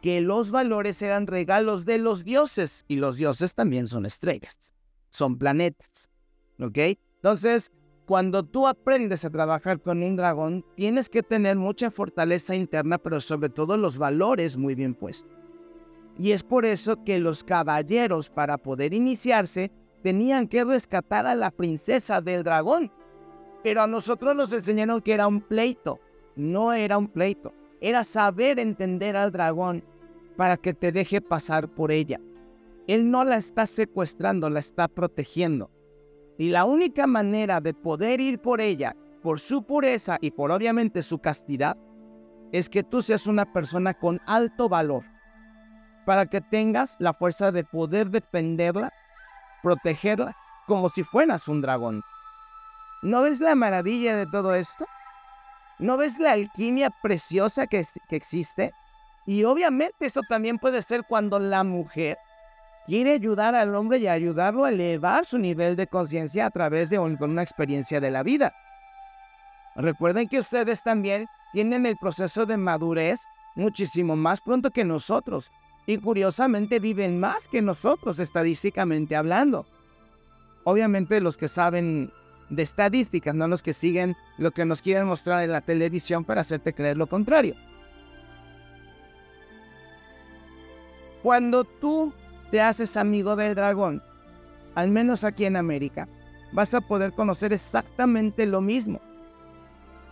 que 0.02 0.20
los 0.20 0.52
valores 0.52 1.02
eran 1.02 1.26
regalos 1.26 1.84
de 1.84 1.98
los 1.98 2.22
dioses 2.22 2.84
y 2.86 2.96
los 2.96 3.16
dioses 3.16 3.54
también 3.54 3.88
son 3.88 4.06
estrellas, 4.06 4.72
son 5.10 5.36
planetas. 5.36 6.10
¿Ok? 6.60 6.78
Entonces, 7.16 7.72
cuando 8.06 8.44
tú 8.44 8.68
aprendes 8.68 9.24
a 9.24 9.30
trabajar 9.30 9.80
con 9.80 10.02
un 10.02 10.16
dragón, 10.16 10.64
tienes 10.76 11.08
que 11.08 11.22
tener 11.22 11.56
mucha 11.56 11.90
fortaleza 11.90 12.54
interna, 12.54 12.98
pero 12.98 13.20
sobre 13.20 13.48
todo 13.48 13.76
los 13.76 13.98
valores 13.98 14.56
muy 14.56 14.74
bien 14.74 14.94
puestos. 14.94 15.36
Y 16.18 16.30
es 16.30 16.42
por 16.42 16.64
eso 16.64 17.02
que 17.04 17.18
los 17.18 17.44
caballeros, 17.44 18.30
para 18.30 18.58
poder 18.58 18.94
iniciarse, 18.94 19.70
tenían 20.02 20.46
que 20.46 20.64
rescatar 20.64 21.26
a 21.26 21.34
la 21.34 21.50
princesa 21.50 22.20
del 22.20 22.44
dragón. 22.44 22.92
Pero 23.62 23.82
a 23.82 23.86
nosotros 23.86 24.36
nos 24.36 24.52
enseñaron 24.52 25.00
que 25.00 25.12
era 25.12 25.26
un 25.26 25.40
pleito. 25.40 25.98
No 26.36 26.72
era 26.72 26.96
un 26.96 27.08
pleito. 27.08 27.52
Era 27.80 28.04
saber 28.04 28.58
entender 28.58 29.16
al 29.16 29.32
dragón 29.32 29.84
para 30.36 30.56
que 30.56 30.72
te 30.72 30.92
deje 30.92 31.20
pasar 31.20 31.68
por 31.68 31.90
ella. 31.90 32.20
Él 32.86 33.10
no 33.10 33.24
la 33.24 33.36
está 33.36 33.66
secuestrando, 33.66 34.48
la 34.48 34.60
está 34.60 34.86
protegiendo. 34.86 35.70
Y 36.38 36.50
la 36.50 36.64
única 36.64 37.06
manera 37.06 37.60
de 37.60 37.72
poder 37.72 38.20
ir 38.20 38.40
por 38.40 38.60
ella, 38.60 38.94
por 39.22 39.40
su 39.40 39.64
pureza 39.64 40.18
y 40.20 40.30
por 40.30 40.50
obviamente 40.50 41.02
su 41.02 41.18
castidad, 41.18 41.76
es 42.52 42.68
que 42.68 42.82
tú 42.82 43.02
seas 43.02 43.26
una 43.26 43.50
persona 43.52 43.94
con 43.94 44.20
alto 44.26 44.68
valor 44.68 45.04
para 46.04 46.26
que 46.26 46.40
tengas 46.40 46.96
la 47.00 47.12
fuerza 47.12 47.50
de 47.50 47.64
poder 47.64 48.10
defenderla, 48.10 48.92
protegerla, 49.62 50.36
como 50.66 50.88
si 50.88 51.02
fueras 51.02 51.48
un 51.48 51.60
dragón. 51.60 52.02
¿No 53.02 53.22
ves 53.22 53.40
la 53.40 53.54
maravilla 53.54 54.16
de 54.16 54.26
todo 54.26 54.54
esto? 54.54 54.86
¿No 55.78 55.96
ves 55.96 56.18
la 56.18 56.32
alquimia 56.32 56.90
preciosa 57.02 57.66
que, 57.66 57.84
que 58.08 58.16
existe? 58.16 58.72
Y 59.26 59.44
obviamente 59.44 60.06
esto 60.06 60.20
también 60.28 60.58
puede 60.58 60.82
ser 60.82 61.04
cuando 61.08 61.38
la 61.38 61.64
mujer 61.64 62.16
quiere 62.86 63.12
ayudar 63.12 63.54
al 63.54 63.74
hombre 63.74 63.98
y 63.98 64.08
ayudarlo 64.08 64.64
a 64.64 64.70
elevar 64.70 65.24
su 65.24 65.38
nivel 65.38 65.76
de 65.76 65.86
conciencia 65.86 66.46
a 66.46 66.50
través 66.50 66.88
de 66.90 66.98
una 66.98 67.42
experiencia 67.42 68.00
de 68.00 68.10
la 68.10 68.22
vida. 68.22 68.54
Recuerden 69.74 70.28
que 70.28 70.38
ustedes 70.38 70.82
también 70.82 71.26
tienen 71.52 71.84
el 71.84 71.96
proceso 71.96 72.46
de 72.46 72.56
madurez 72.56 73.20
muchísimo 73.56 74.16
más 74.16 74.40
pronto 74.40 74.70
que 74.70 74.84
nosotros 74.84 75.50
y 75.86 75.98
curiosamente 75.98 76.80
viven 76.80 77.20
más 77.20 77.48
que 77.48 77.62
nosotros 77.62 78.18
estadísticamente 78.18 79.16
hablando. 79.16 79.66
Obviamente 80.64 81.20
los 81.20 81.36
que 81.36 81.48
saben 81.48 82.10
de 82.48 82.62
estadísticas, 82.62 83.34
no 83.34 83.48
los 83.48 83.62
que 83.62 83.72
siguen 83.72 84.16
lo 84.38 84.50
que 84.50 84.64
nos 84.64 84.82
quieren 84.82 85.06
mostrar 85.06 85.44
en 85.44 85.52
la 85.52 85.60
televisión 85.60 86.24
para 86.24 86.40
hacerte 86.40 86.72
creer 86.72 86.96
lo 86.96 87.06
contrario. 87.06 87.54
Cuando 91.22 91.64
tú 91.64 92.12
te 92.50 92.60
haces 92.60 92.96
amigo 92.96 93.36
del 93.36 93.54
dragón, 93.54 94.02
al 94.74 94.90
menos 94.90 95.24
aquí 95.24 95.44
en 95.44 95.56
América, 95.56 96.08
vas 96.52 96.74
a 96.74 96.80
poder 96.80 97.12
conocer 97.12 97.52
exactamente 97.52 98.46
lo 98.46 98.60
mismo. 98.60 99.00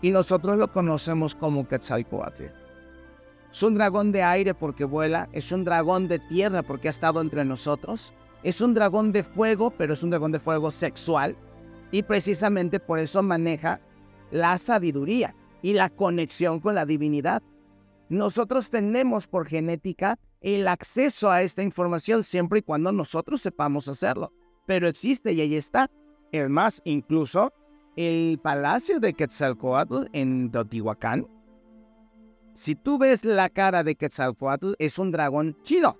Y 0.02 0.10
nosotros 0.10 0.58
lo 0.58 0.72
conocemos 0.72 1.34
como 1.34 1.66
Quetzalcoatl. 1.66 2.44
Es 3.52 3.62
un 3.62 3.74
dragón 3.74 4.10
de 4.10 4.22
aire 4.22 4.52
porque 4.52 4.84
vuela, 4.84 5.28
es 5.32 5.52
un 5.52 5.64
dragón 5.64 6.08
de 6.08 6.18
tierra 6.18 6.62
porque 6.62 6.88
ha 6.88 6.90
estado 6.90 7.20
entre 7.20 7.44
nosotros, 7.44 8.12
es 8.42 8.60
un 8.60 8.74
dragón 8.74 9.12
de 9.12 9.22
fuego, 9.22 9.70
pero 9.70 9.94
es 9.94 10.02
un 10.02 10.10
dragón 10.10 10.32
de 10.32 10.40
fuego 10.40 10.70
sexual 10.70 11.36
y 11.90 12.02
precisamente 12.02 12.80
por 12.80 12.98
eso 12.98 13.22
maneja 13.22 13.80
la 14.30 14.58
sabiduría 14.58 15.34
y 15.62 15.74
la 15.74 15.88
conexión 15.88 16.58
con 16.58 16.74
la 16.74 16.84
divinidad. 16.84 17.42
Nosotros 18.08 18.68
tenemos 18.68 19.26
por 19.28 19.46
genética 19.46 20.18
el 20.44 20.68
acceso 20.68 21.30
a 21.30 21.42
esta 21.42 21.62
información 21.62 22.22
siempre 22.22 22.58
y 22.58 22.62
cuando 22.62 22.92
nosotros 22.92 23.40
sepamos 23.40 23.88
hacerlo. 23.88 24.30
Pero 24.66 24.86
existe 24.86 25.32
y 25.32 25.40
ahí 25.40 25.56
está. 25.56 25.90
Es 26.32 26.50
más, 26.50 26.82
incluso 26.84 27.50
el 27.96 28.38
palacio 28.42 29.00
de 29.00 29.14
Quetzalcoatl 29.14 30.04
en 30.12 30.50
Teotihuacán. 30.50 31.26
Si 32.52 32.74
tú 32.74 32.98
ves 32.98 33.24
la 33.24 33.48
cara 33.48 33.82
de 33.82 33.94
Quetzalcoatl, 33.94 34.74
es 34.78 34.98
un 34.98 35.12
dragón 35.12 35.56
chino. 35.62 35.98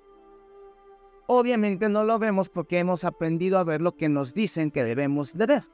Obviamente 1.27 1.89
no 1.89 2.05
lo 2.05 2.19
vemos 2.19 2.51
porque 2.51 2.79
hemos 2.79 3.05
aprendido 3.05 3.59
a 3.59 3.65
ver 3.65 3.81
lo 3.81 3.97
que 3.97 4.11
nos 4.11 4.35
dicen 4.35 4.71
que 4.71 4.85
debemos 4.85 5.33
de 5.33 5.47
ver, 5.47 5.65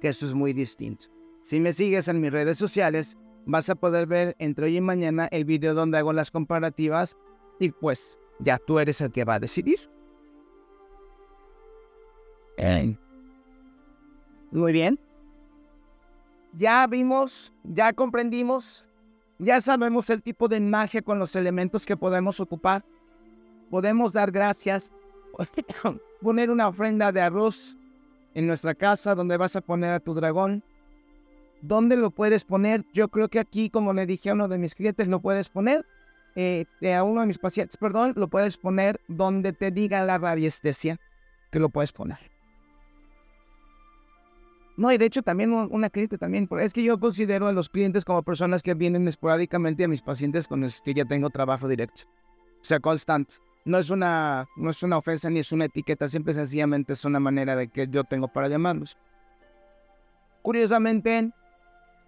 que 0.00 0.08
eso 0.08 0.26
es 0.26 0.34
muy 0.34 0.52
distinto. 0.52 1.06
Si 1.42 1.60
me 1.60 1.72
sigues 1.72 2.08
en 2.08 2.20
mis 2.20 2.32
redes 2.32 2.58
sociales, 2.58 3.16
vas 3.46 3.70
a 3.70 3.76
poder 3.76 4.08
ver 4.08 4.34
entre 4.40 4.66
hoy 4.66 4.78
y 4.78 4.80
mañana 4.80 5.28
el 5.30 5.44
video 5.44 5.74
donde 5.74 5.98
hago 5.98 6.12
las 6.12 6.32
comparativas 6.32 7.16
y 7.60 7.70
pues 7.70 8.18
ya 8.40 8.58
tú 8.58 8.78
eres 8.78 9.00
el 9.00 9.12
que 9.12 9.24
va 9.24 9.34
a 9.34 9.40
decidir. 9.40 9.78
Muy 14.50 14.72
bien. 14.72 14.98
Ya 16.58 16.86
vimos, 16.88 17.52
ya 17.62 17.92
comprendimos, 17.92 18.84
ya 19.38 19.60
sabemos 19.60 20.10
el 20.10 20.20
tipo 20.20 20.48
de 20.48 20.58
magia 20.58 21.00
con 21.00 21.18
los 21.18 21.36
elementos 21.36 21.86
que 21.86 21.96
podemos 21.96 22.40
ocupar. 22.40 22.84
Podemos 23.70 24.12
dar 24.12 24.32
gracias, 24.32 24.92
poner 26.20 26.50
una 26.50 26.66
ofrenda 26.66 27.12
de 27.12 27.20
arroz 27.20 27.76
en 28.34 28.48
nuestra 28.48 28.74
casa 28.74 29.14
donde 29.14 29.36
vas 29.36 29.54
a 29.54 29.60
poner 29.60 29.92
a 29.92 30.00
tu 30.00 30.12
dragón. 30.14 30.64
¿Dónde 31.62 31.96
lo 31.96 32.10
puedes 32.10 32.42
poner? 32.42 32.84
Yo 32.92 33.08
creo 33.08 33.28
que 33.28 33.38
aquí, 33.38 33.70
como 33.70 33.92
le 33.92 34.06
dije 34.06 34.30
a 34.30 34.32
uno 34.32 34.48
de 34.48 34.58
mis 34.58 34.74
clientes, 34.74 35.06
lo 35.06 35.20
puedes 35.20 35.48
poner. 35.50 35.86
Eh, 36.36 36.66
a 36.94 37.02
uno 37.02 37.20
de 37.22 37.26
mis 37.26 37.38
pacientes, 37.38 37.76
perdón, 37.76 38.14
lo 38.16 38.28
puedes 38.28 38.56
poner 38.56 39.00
donde 39.08 39.52
te 39.52 39.70
diga 39.70 40.04
la 40.04 40.18
radiestesia 40.18 40.98
que 41.50 41.58
lo 41.58 41.68
puedes 41.68 41.92
poner. 41.92 42.18
No, 44.76 44.90
y 44.90 44.96
de 44.96 45.04
hecho 45.04 45.22
también 45.22 45.52
una 45.52 45.90
cliente 45.90 46.16
también, 46.16 46.48
es 46.58 46.72
que 46.72 46.82
yo 46.82 46.98
considero 46.98 47.46
a 47.46 47.52
los 47.52 47.68
clientes 47.68 48.04
como 48.04 48.22
personas 48.22 48.62
que 48.62 48.72
vienen 48.72 49.06
esporádicamente 49.08 49.84
a 49.84 49.88
mis 49.88 50.00
pacientes 50.00 50.48
con 50.48 50.62
los 50.62 50.80
que 50.80 50.94
ya 50.94 51.04
tengo 51.04 51.28
trabajo 51.28 51.68
directo. 51.68 52.04
O 52.62 52.64
sea, 52.64 52.80
constante. 52.80 53.34
No 53.66 53.76
es 53.76 53.90
una, 53.90 54.46
no 54.56 54.70
es 54.70 54.82
una 54.82 54.96
ofensa 54.96 55.28
ni 55.28 55.40
es 55.40 55.52
una 55.52 55.66
etiqueta, 55.66 56.08
siempre 56.08 56.32
sencillamente 56.32 56.94
es 56.94 57.04
una 57.04 57.20
manera 57.20 57.56
de 57.56 57.68
que 57.68 57.88
yo 57.88 58.04
tengo 58.04 58.28
para 58.28 58.48
llamarlos. 58.48 58.96
Curiosamente, 60.40 61.30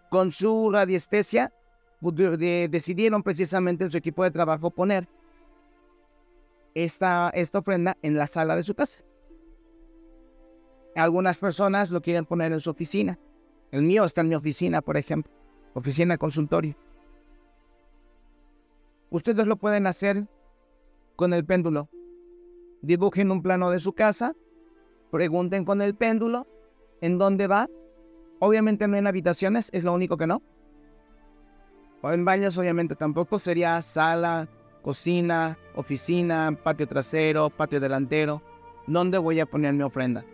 con 0.09 0.33
su 0.33 0.71
radiestesia, 0.73 1.53
decidieron 2.11 3.23
precisamente 3.23 3.85
en 3.85 3.91
su 3.91 3.97
equipo 3.97 4.25
de 4.25 4.31
trabajo 4.31 4.71
poner 4.71 5.09
esta, 6.75 7.31
esta 7.31 7.59
ofrenda 7.59 7.97
en 8.03 8.17
la 8.17 8.27
sala 8.27 8.57
de 8.57 8.63
su 8.63 8.75
casa. 8.75 9.01
Algunas 10.97 11.39
personas 11.39 11.91
lo 11.91 12.03
quieren 12.03 12.27
poner 12.27 12.53
en 12.53 12.61
su 12.61 12.71
oficina. 12.71 13.19
El 13.71 13.83
mío 13.83 14.05
está 14.05 14.21
en 14.21 14.29
mi 14.29 14.35
oficina, 14.35 14.83
por 14.83 14.97
ejemplo. 14.97 15.33
Oficina 15.75 16.19
consultorio. 16.19 16.77
Ustedes 19.09 19.47
lo 19.47 19.57
pueden 19.57 19.87
hacer 19.87 20.27
con 21.17 21.33
el 21.33 21.45
péndulo. 21.45 21.89
Dibujen 22.83 23.31
un 23.31 23.43
plano 23.43 23.71
de 23.71 23.81
su 23.81 23.95
casa. 23.95 24.35
Pregunten 25.11 25.65
con 25.65 25.81
el 25.81 25.95
péndulo 25.95 26.47
en 27.01 27.19
dónde 27.19 27.47
va. 27.47 27.69
Obviamente 28.39 28.89
no 28.89 28.97
en 28.97 29.07
habitaciones, 29.07 29.71
es 29.73 29.85
lo 29.85 29.93
único 29.93 30.17
que 30.17 30.27
no. 30.27 30.43
O 32.03 32.13
en 32.13 32.25
baños, 32.25 32.59
obviamente 32.59 32.95
tampoco. 32.95 33.39
Sería 33.39 33.81
sala, 33.81 34.49
cocina, 34.83 35.57
oficina, 35.75 36.57
patio 36.63 36.87
trasero, 36.87 37.49
patio 37.49 37.81
delantero. 37.81 38.43
¿Dónde 38.87 39.19
voy 39.19 39.41
a 39.41 39.47
poner 39.47 39.73
mi 39.73 39.83
ofrenda? 39.83 40.25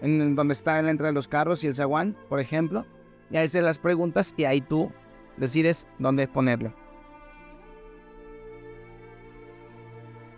en 0.00 0.34
donde 0.34 0.52
está 0.52 0.80
la 0.82 0.90
entrada 0.90 1.10
de 1.10 1.14
los 1.14 1.28
carros 1.28 1.62
y 1.64 1.66
el 1.66 1.74
zaguán, 1.74 2.16
por 2.28 2.40
ejemplo. 2.40 2.86
Y 3.30 3.36
ahí 3.36 3.48
se 3.48 3.62
las 3.62 3.78
preguntas 3.78 4.34
y 4.36 4.44
ahí 4.44 4.60
tú 4.60 4.90
decides 5.36 5.86
dónde 5.98 6.26
ponerlo. 6.26 6.72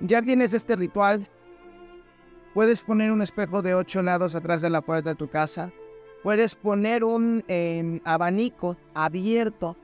Ya 0.00 0.20
tienes 0.20 0.52
este 0.52 0.76
ritual. 0.76 1.28
Puedes 2.54 2.82
poner 2.82 3.12
un 3.12 3.22
espejo 3.22 3.62
de 3.62 3.74
ocho 3.74 4.02
lados 4.02 4.34
atrás 4.34 4.60
de 4.60 4.68
la 4.68 4.82
puerta 4.82 5.10
de 5.10 5.16
tu 5.16 5.28
casa. 5.28 5.72
Puedes 6.22 6.54
poner 6.54 7.02
un 7.02 7.42
em, 7.48 8.00
abanico 8.04 8.76
abierto 8.94 9.76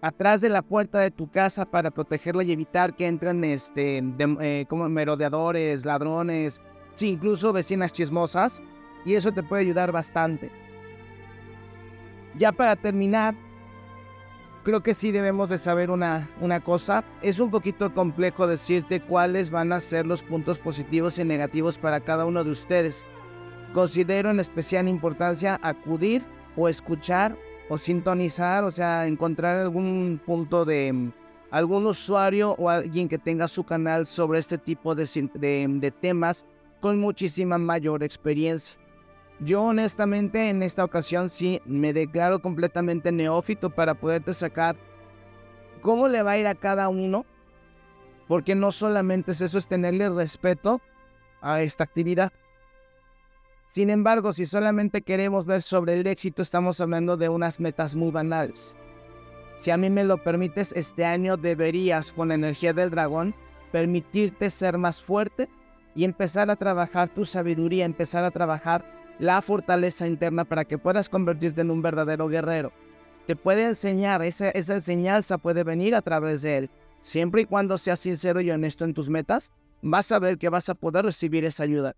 atrás 0.00 0.40
de 0.40 0.48
la 0.48 0.62
puerta 0.62 1.00
de 1.00 1.10
tu 1.10 1.30
casa 1.30 1.64
para 1.64 1.90
protegerla 1.90 2.44
y 2.44 2.52
evitar 2.52 2.94
que 2.94 3.06
entren 3.06 3.44
este, 3.44 4.02
eh, 4.18 4.66
como 4.68 4.88
merodeadores, 4.88 5.84
ladrones, 5.84 6.60
incluso 7.00 7.52
vecinas 7.52 7.92
chismosas 7.92 8.62
y 9.04 9.14
eso 9.14 9.32
te 9.32 9.42
puede 9.42 9.62
ayudar 9.62 9.92
bastante. 9.92 10.50
Ya 12.38 12.52
para 12.52 12.76
terminar, 12.76 13.34
creo 14.62 14.82
que 14.82 14.94
sí 14.94 15.12
debemos 15.12 15.48
de 15.48 15.58
saber 15.58 15.90
una, 15.90 16.28
una 16.40 16.60
cosa. 16.60 17.04
Es 17.22 17.38
un 17.38 17.50
poquito 17.50 17.94
complejo 17.94 18.46
decirte 18.46 19.00
cuáles 19.00 19.50
van 19.50 19.72
a 19.72 19.80
ser 19.80 20.06
los 20.06 20.22
puntos 20.22 20.58
positivos 20.58 21.18
y 21.18 21.24
negativos 21.24 21.78
para 21.78 22.00
cada 22.00 22.26
uno 22.26 22.44
de 22.44 22.50
ustedes. 22.50 23.06
Considero 23.72 24.30
en 24.30 24.40
especial 24.40 24.88
importancia 24.88 25.58
acudir 25.62 26.24
o 26.56 26.68
escuchar 26.68 27.36
o 27.68 27.78
sintonizar, 27.78 28.64
o 28.64 28.70
sea, 28.70 29.06
encontrar 29.06 29.56
algún 29.56 30.20
punto 30.24 30.64
de 30.64 31.10
algún 31.50 31.86
usuario 31.86 32.52
o 32.58 32.68
alguien 32.68 33.08
que 33.08 33.18
tenga 33.18 33.48
su 33.48 33.64
canal 33.64 34.06
sobre 34.06 34.38
este 34.38 34.58
tipo 34.58 34.94
de, 34.94 35.06
de, 35.34 35.66
de 35.68 35.90
temas 35.90 36.44
con 36.80 37.00
muchísima 37.00 37.58
mayor 37.58 38.02
experiencia. 38.02 38.78
Yo 39.40 39.62
honestamente 39.62 40.48
en 40.48 40.62
esta 40.62 40.84
ocasión 40.84 41.28
sí 41.28 41.60
me 41.66 41.92
declaro 41.92 42.40
completamente 42.40 43.12
neófito 43.12 43.70
para 43.70 43.94
poderte 43.94 44.32
sacar 44.32 44.76
cómo 45.82 46.08
le 46.08 46.22
va 46.22 46.32
a 46.32 46.38
ir 46.38 46.46
a 46.46 46.54
cada 46.54 46.88
uno, 46.88 47.26
porque 48.28 48.54
no 48.54 48.72
solamente 48.72 49.32
es 49.32 49.40
eso, 49.40 49.58
es 49.58 49.68
tenerle 49.68 50.08
respeto 50.08 50.80
a 51.40 51.60
esta 51.62 51.84
actividad. 51.84 52.32
Sin 53.68 53.90
embargo, 53.90 54.32
si 54.32 54.46
solamente 54.46 55.02
queremos 55.02 55.46
ver 55.46 55.62
sobre 55.62 55.94
el 55.94 56.06
éxito, 56.06 56.42
estamos 56.42 56.80
hablando 56.80 57.16
de 57.16 57.28
unas 57.28 57.60
metas 57.60 57.94
muy 57.94 58.10
banales. 58.10 58.76
Si 59.58 59.70
a 59.70 59.76
mí 59.76 59.90
me 59.90 60.04
lo 60.04 60.22
permites, 60.22 60.72
este 60.72 61.04
año 61.04 61.36
deberías, 61.36 62.12
con 62.12 62.28
la 62.28 62.34
energía 62.34 62.72
del 62.72 62.90
dragón, 62.90 63.34
permitirte 63.72 64.50
ser 64.50 64.78
más 64.78 65.02
fuerte 65.02 65.48
y 65.94 66.04
empezar 66.04 66.50
a 66.50 66.56
trabajar 66.56 67.08
tu 67.08 67.24
sabiduría, 67.24 67.84
empezar 67.84 68.22
a 68.24 68.30
trabajar 68.30 68.84
la 69.18 69.40
fortaleza 69.40 70.06
interna 70.06 70.44
para 70.44 70.64
que 70.64 70.78
puedas 70.78 71.08
convertirte 71.08 71.62
en 71.62 71.70
un 71.70 71.82
verdadero 71.82 72.28
guerrero. 72.28 72.72
Te 73.26 73.34
puede 73.34 73.66
enseñar, 73.66 74.22
esa, 74.22 74.50
enseñanza 74.50 75.38
puede 75.38 75.64
venir 75.64 75.94
a 75.94 76.02
través 76.02 76.42
de 76.42 76.58
él. 76.58 76.70
Siempre 77.00 77.42
y 77.42 77.44
cuando 77.46 77.78
seas 77.78 78.00
sincero 78.00 78.40
y 78.40 78.50
honesto 78.50 78.84
en 78.84 78.94
tus 78.94 79.08
metas, 79.08 79.52
vas 79.82 80.12
a 80.12 80.18
ver 80.18 80.38
que 80.38 80.48
vas 80.48 80.68
a 80.68 80.74
poder 80.74 81.04
recibir 81.04 81.44
esa 81.44 81.62
ayuda. 81.62 81.96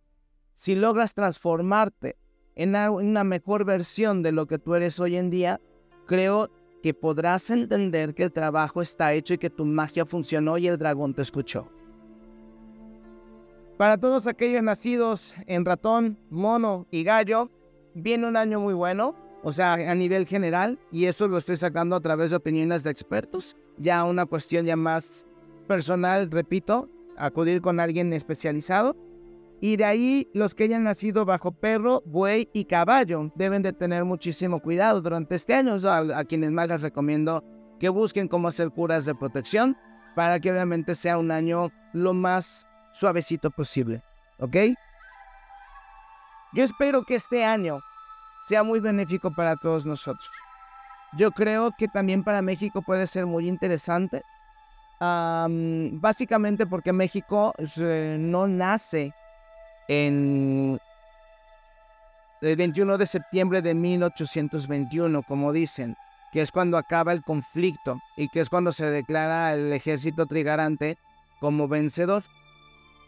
Si 0.59 0.75
logras 0.75 1.15
transformarte 1.15 2.17
en 2.57 2.75
una 2.75 3.23
mejor 3.23 3.65
versión 3.65 4.25
de 4.25 4.33
lo 4.33 4.49
que 4.49 4.59
tú 4.59 4.75
eres 4.75 4.99
hoy 4.99 5.15
en 5.15 5.31
día, 5.31 5.61
creo 6.05 6.51
que 6.83 6.95
podrás 6.95 7.49
entender 7.51 8.13
que 8.13 8.25
el 8.25 8.33
trabajo 8.33 8.83
está 8.83 9.13
hecho 9.13 9.35
y 9.35 9.39
que 9.39 9.51
tu 9.51 9.65
magia 9.65 10.05
funcionó 10.05 10.59
y 10.59 10.67
el 10.67 10.77
dragón 10.77 11.15
te 11.15 11.23
escuchó. 11.23 11.71
Para 13.77 13.99
todos 13.99 14.27
aquellos 14.27 14.61
nacidos 14.65 15.37
en 15.47 15.65
ratón, 15.65 16.19
mono 16.29 16.89
y 16.91 17.05
gallo, 17.05 17.53
viene 17.95 18.27
un 18.27 18.37
año 18.37 18.59
muy 18.59 18.75
bueno, 18.75 19.15
o 19.45 19.53
sea, 19.53 19.75
a 19.75 19.95
nivel 19.95 20.27
general, 20.27 20.81
y 20.91 21.05
eso 21.05 21.29
lo 21.29 21.39
estoy 21.39 21.57
sacando 21.57 21.95
a 21.95 22.01
través 22.01 22.31
de 22.31 22.37
opiniones 22.37 22.83
de 22.83 22.91
expertos, 22.91 23.57
ya 23.77 24.03
una 24.03 24.27
cuestión 24.27 24.67
ya 24.67 24.75
más 24.75 25.25
personal, 25.69 26.29
repito, 26.33 26.89
acudir 27.17 27.61
con 27.61 27.79
alguien 27.79 28.13
especializado. 28.13 28.97
Y 29.61 29.77
de 29.77 29.85
ahí 29.85 30.31
los 30.35 30.55
que 30.55 30.65
hayan 30.65 30.85
nacido 30.85 31.25
bajo 31.25 31.53
perro, 31.53 32.03
buey 32.07 32.49
y 32.53 32.65
caballo 32.65 33.33
deben 33.35 33.63
de 33.63 33.73
tener 33.73 34.05
muchísimo 34.05 34.61
cuidado 34.61 35.01
durante 35.01 35.35
este 35.35 35.55
año. 35.55 35.77
a, 35.85 36.25
quienes 36.25 36.53
más 36.53 36.69
les 36.69 36.83
recomiendo 36.83 37.43
que 37.81 37.89
busquen 37.89 38.29
cómo 38.29 38.49
hacer 38.49 38.71
curas 38.71 39.05
de 39.05 39.15
protección 39.15 39.77
para 40.15 40.39
que 40.39 40.53
obviamente 40.53 40.95
sea 40.95 41.19
un 41.19 41.31
año 41.31 41.69
lo 41.93 42.15
más 42.15 42.67
suavecito 42.93 43.51
posible. 43.51 44.03
¿Ok? 44.39 44.57
Yo 46.55 46.65
espero 46.65 47.05
que 47.05 47.17
este 47.17 47.45
año 47.45 47.81
sea 48.47 48.63
muy 48.63 48.81
benéfico 48.81 49.33
para 49.35 49.57
todos 49.57 49.85
nosotros. 49.85 50.31
Yo 51.17 51.33
creo 51.33 51.73
que 51.77 51.89
también 51.89 52.23
para 52.23 52.43
México 52.43 52.83
puede 52.83 53.07
ser 53.07 53.27
muy 53.27 53.49
interesante. 53.49 54.23
básicamente 55.01 56.67
porque 56.67 56.93
México 56.93 57.55
eh, 57.77 58.17
no 58.19 58.47
nace 58.47 59.15
en 59.89 60.79
el 62.41 62.57
21 62.57 62.99
de 62.99 63.07
septiembre 63.07 63.63
de 63.63 63.75
1821, 63.75 65.23
como 65.23 65.53
dicen, 65.53 65.97
que 66.31 66.43
es 66.43 66.53
cuando 66.53 66.77
acaba 66.77 67.13
el 67.13 67.23
conflicto 67.23 67.99
y 68.17 68.29
que 68.29 68.41
es 68.41 68.51
cuando 68.51 68.71
se 68.73 68.85
declara 68.87 69.55
el 69.55 69.73
ejército 69.73 70.27
trigarante 70.27 70.99
como 71.41 71.69
vencedor. 71.69 72.23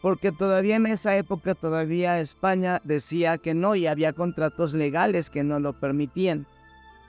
Porque 0.01 0.31
todavía 0.31 0.77
en 0.77 0.87
esa 0.87 1.15
época, 1.15 1.53
todavía 1.53 2.19
España 2.19 2.81
decía 2.83 3.37
que 3.37 3.53
no 3.53 3.75
y 3.75 3.85
había 3.85 4.13
contratos 4.13 4.73
legales 4.73 5.29
que 5.29 5.43
no 5.43 5.59
lo 5.59 5.79
permitían. 5.79 6.47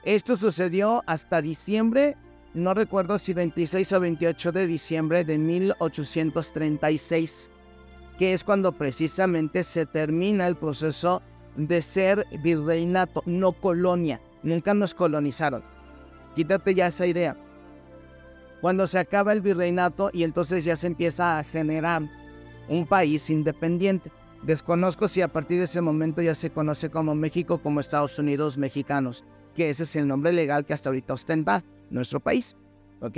Esto 0.05 0.35
sucedió 0.35 1.01
hasta 1.07 1.41
diciembre, 1.41 2.15
no 2.53 2.75
recuerdo 2.75 3.17
si 3.17 3.33
26 3.33 3.93
o 3.93 3.99
28 3.99 4.51
de 4.51 4.67
diciembre 4.67 5.23
de 5.23 5.39
1836, 5.39 7.49
que 8.17 8.33
es 8.33 8.43
cuando 8.43 8.71
precisamente 8.73 9.63
se 9.63 9.85
termina 9.85 10.47
el 10.47 10.55
proceso 10.55 11.21
de 11.55 11.81
ser 11.81 12.25
virreinato, 12.43 13.23
no 13.25 13.53
colonia. 13.53 14.21
Nunca 14.43 14.73
nos 14.73 14.93
colonizaron. 14.93 15.63
Quítate 16.35 16.75
ya 16.75 16.87
esa 16.87 17.05
idea. 17.05 17.37
Cuando 18.61 18.87
se 18.87 18.99
acaba 18.99 19.33
el 19.33 19.41
virreinato 19.41 20.09
y 20.13 20.23
entonces 20.23 20.65
ya 20.65 20.75
se 20.75 20.87
empieza 20.87 21.37
a 21.37 21.43
generar 21.43 22.03
un 22.69 22.85
país 22.85 23.29
independiente. 23.29 24.11
Desconozco 24.43 25.07
si 25.07 25.21
a 25.21 25.27
partir 25.27 25.59
de 25.59 25.65
ese 25.65 25.81
momento 25.81 26.21
ya 26.21 26.35
se 26.35 26.49
conoce 26.49 26.89
como 26.89 27.15
México 27.15 27.61
como 27.61 27.79
Estados 27.79 28.17
Unidos 28.19 28.57
mexicanos, 28.57 29.23
que 29.55 29.69
ese 29.69 29.83
es 29.83 29.95
el 29.95 30.07
nombre 30.07 30.33
legal 30.33 30.65
que 30.65 30.73
hasta 30.73 30.89
ahorita 30.89 31.13
ostenta 31.13 31.63
nuestro 31.89 32.19
país. 32.19 32.55
¿Ok? 33.01 33.17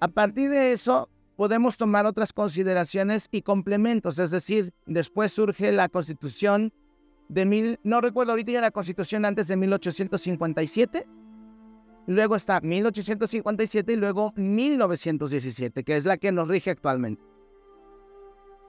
A 0.00 0.08
partir 0.08 0.50
de 0.50 0.72
eso, 0.72 1.08
podemos 1.36 1.76
tomar 1.76 2.06
otras 2.06 2.32
consideraciones 2.32 3.28
y 3.30 3.42
complementos, 3.42 4.18
es 4.18 4.30
decir, 4.30 4.72
después 4.86 5.32
surge 5.32 5.72
la 5.72 5.88
constitución 5.88 6.72
de 7.28 7.46
mil, 7.46 7.80
no 7.82 8.00
recuerdo 8.00 8.32
ahorita 8.32 8.52
ya 8.52 8.60
la 8.60 8.70
constitución 8.70 9.24
antes 9.24 9.48
de 9.48 9.56
1857, 9.56 11.06
luego 12.06 12.36
está 12.36 12.60
1857 12.60 13.92
y 13.92 13.96
luego 13.96 14.32
1917, 14.36 15.84
que 15.84 15.96
es 15.96 16.04
la 16.04 16.16
que 16.16 16.32
nos 16.32 16.48
rige 16.48 16.70
actualmente. 16.70 17.22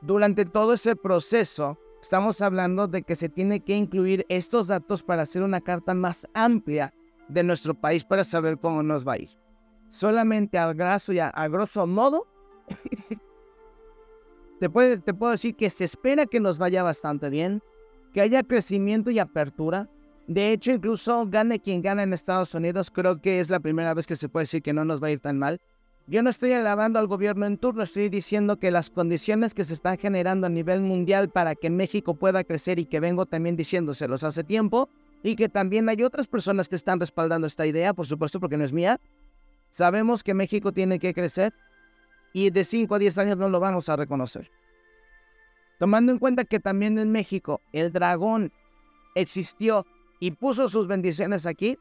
Durante 0.02 0.45
todo 0.45 0.73
ese 0.73 0.95
proceso, 0.95 1.78
estamos 2.02 2.41
hablando 2.41 2.88
de 2.88 3.04
que 3.04 3.15
se 3.15 3.30
tiene 3.30 3.62
que 3.62 3.76
incluir 3.76 4.26
estos 4.28 4.67
datos 4.67 5.04
para 5.04 5.23
hacer 5.23 5.43
una 5.43 5.62
carta 5.62 5.93
más 5.93 6.28
amplia 6.34 6.93
de 7.30 7.43
nuestro 7.43 7.73
país 7.73 8.04
para 8.04 8.23
saber 8.23 8.58
cómo 8.60 8.84
nos 8.84 9.08
va 9.08 9.13
a 9.13 9.19
ir. 9.19 9.30
Solamente 9.89 10.58
al 10.58 10.73
graso 10.73 11.13
y 11.13 11.19
a, 11.19 11.32
grosso 11.47 11.88
modo, 11.88 12.28
te, 14.60 14.69
puedo 14.69 15.32
decir 15.32 15.56
que 15.56 15.69
se 15.69 15.84
espera 15.84 16.26
que 16.26 16.39
nos 16.39 16.58
vaya 16.58 16.84
bastante 16.84 17.30
bien, 17.30 17.62
que 18.13 18.21
haya 18.21 18.43
crecimiento 18.43 19.12
y 19.12 19.19
apertura. 19.19 19.89
De 20.28 20.52
hecho, 20.52 20.71
incluso 20.71 21.26
gane 21.28 21.60
quien 21.60 21.82
gane 21.82 22.04
en 22.04 22.13
Estados 22.13 22.54
Unidos, 22.54 22.89
creo 22.89 23.19
que 23.21 23.39
es 23.39 23.49
la 23.49 23.60
primera 23.60 23.93
vez 23.93 24.08
que 24.08 24.15
se 24.15 24.30
puede 24.30 24.43
decir 24.43 24.62
que 24.62 24.73
no 24.73 24.86
nos 24.86 25.02
va 25.04 25.08
a 25.08 25.12
ir 25.12 25.19
tan 25.19 25.38
mal. 25.38 25.60
Yo 26.06 26.21
no 26.21 26.30
estoy 26.30 26.52
alabando 26.52 26.99
al 26.99 27.08
gobierno 27.08 27.45
en 27.45 27.58
turno, 27.58 27.84
estoy 27.84 28.10
diciendo 28.10 28.60
que 28.60 28.71
las 28.71 28.89
condiciones 28.89 29.54
que 29.54 29.63
se 29.63 29.73
están 29.73 29.97
generando 29.97 30.47
a 30.47 30.49
nivel 30.49 30.82
mundial 30.82 31.30
para 31.30 31.56
que 31.56 31.69
México 31.69 32.13
pueda 32.13 32.43
crecer 32.43 32.78
y 32.78 32.86
que 32.86 32.99
vengo 32.99 33.26
también 33.26 33.56
diciéndoselos 33.56 34.23
hace 34.23 34.43
tiempo, 34.43 34.89
y 35.23 35.38
que 35.38 35.47
también 35.47 35.88
hay 35.88 36.04
otras 36.04 36.28
personas 36.28 36.67
que 36.67 36.76
están 36.76 36.99
respaldando 36.99 37.47
esta 37.47 37.65
idea, 37.65 37.93
por 37.93 38.06
supuesto, 38.06 38.39
porque 38.41 38.58
no 38.58 38.65
es 38.65 38.73
mía. 38.73 38.99
Sabemos 39.71 40.21
que 40.21 40.34
México 40.34 40.73
tiene 40.73 40.99
que 40.99 41.13
crecer 41.13 41.54
y 42.34 42.50
de 42.50 42.63
5 42.63 42.96
a 42.96 43.00
10 43.00 43.17
años 43.19 43.38
no 43.38 43.48
lo 43.48 43.60
vamos 43.60 43.88
a 43.88 43.96
reconocer. 43.96 44.52
Tomando 45.80 46.12
en 46.12 46.19
cuenta 46.19 46.43
que 46.43 46.60
también 46.60 46.98
en 46.98 47.12
México 47.12 47.62
el 47.72 47.91
dragón 47.91 48.52
existió 49.15 49.86
y 50.19 50.32
puso 50.32 50.67
sus 50.69 50.88
bendiciones 50.88 51.46
aquí, 51.46 51.78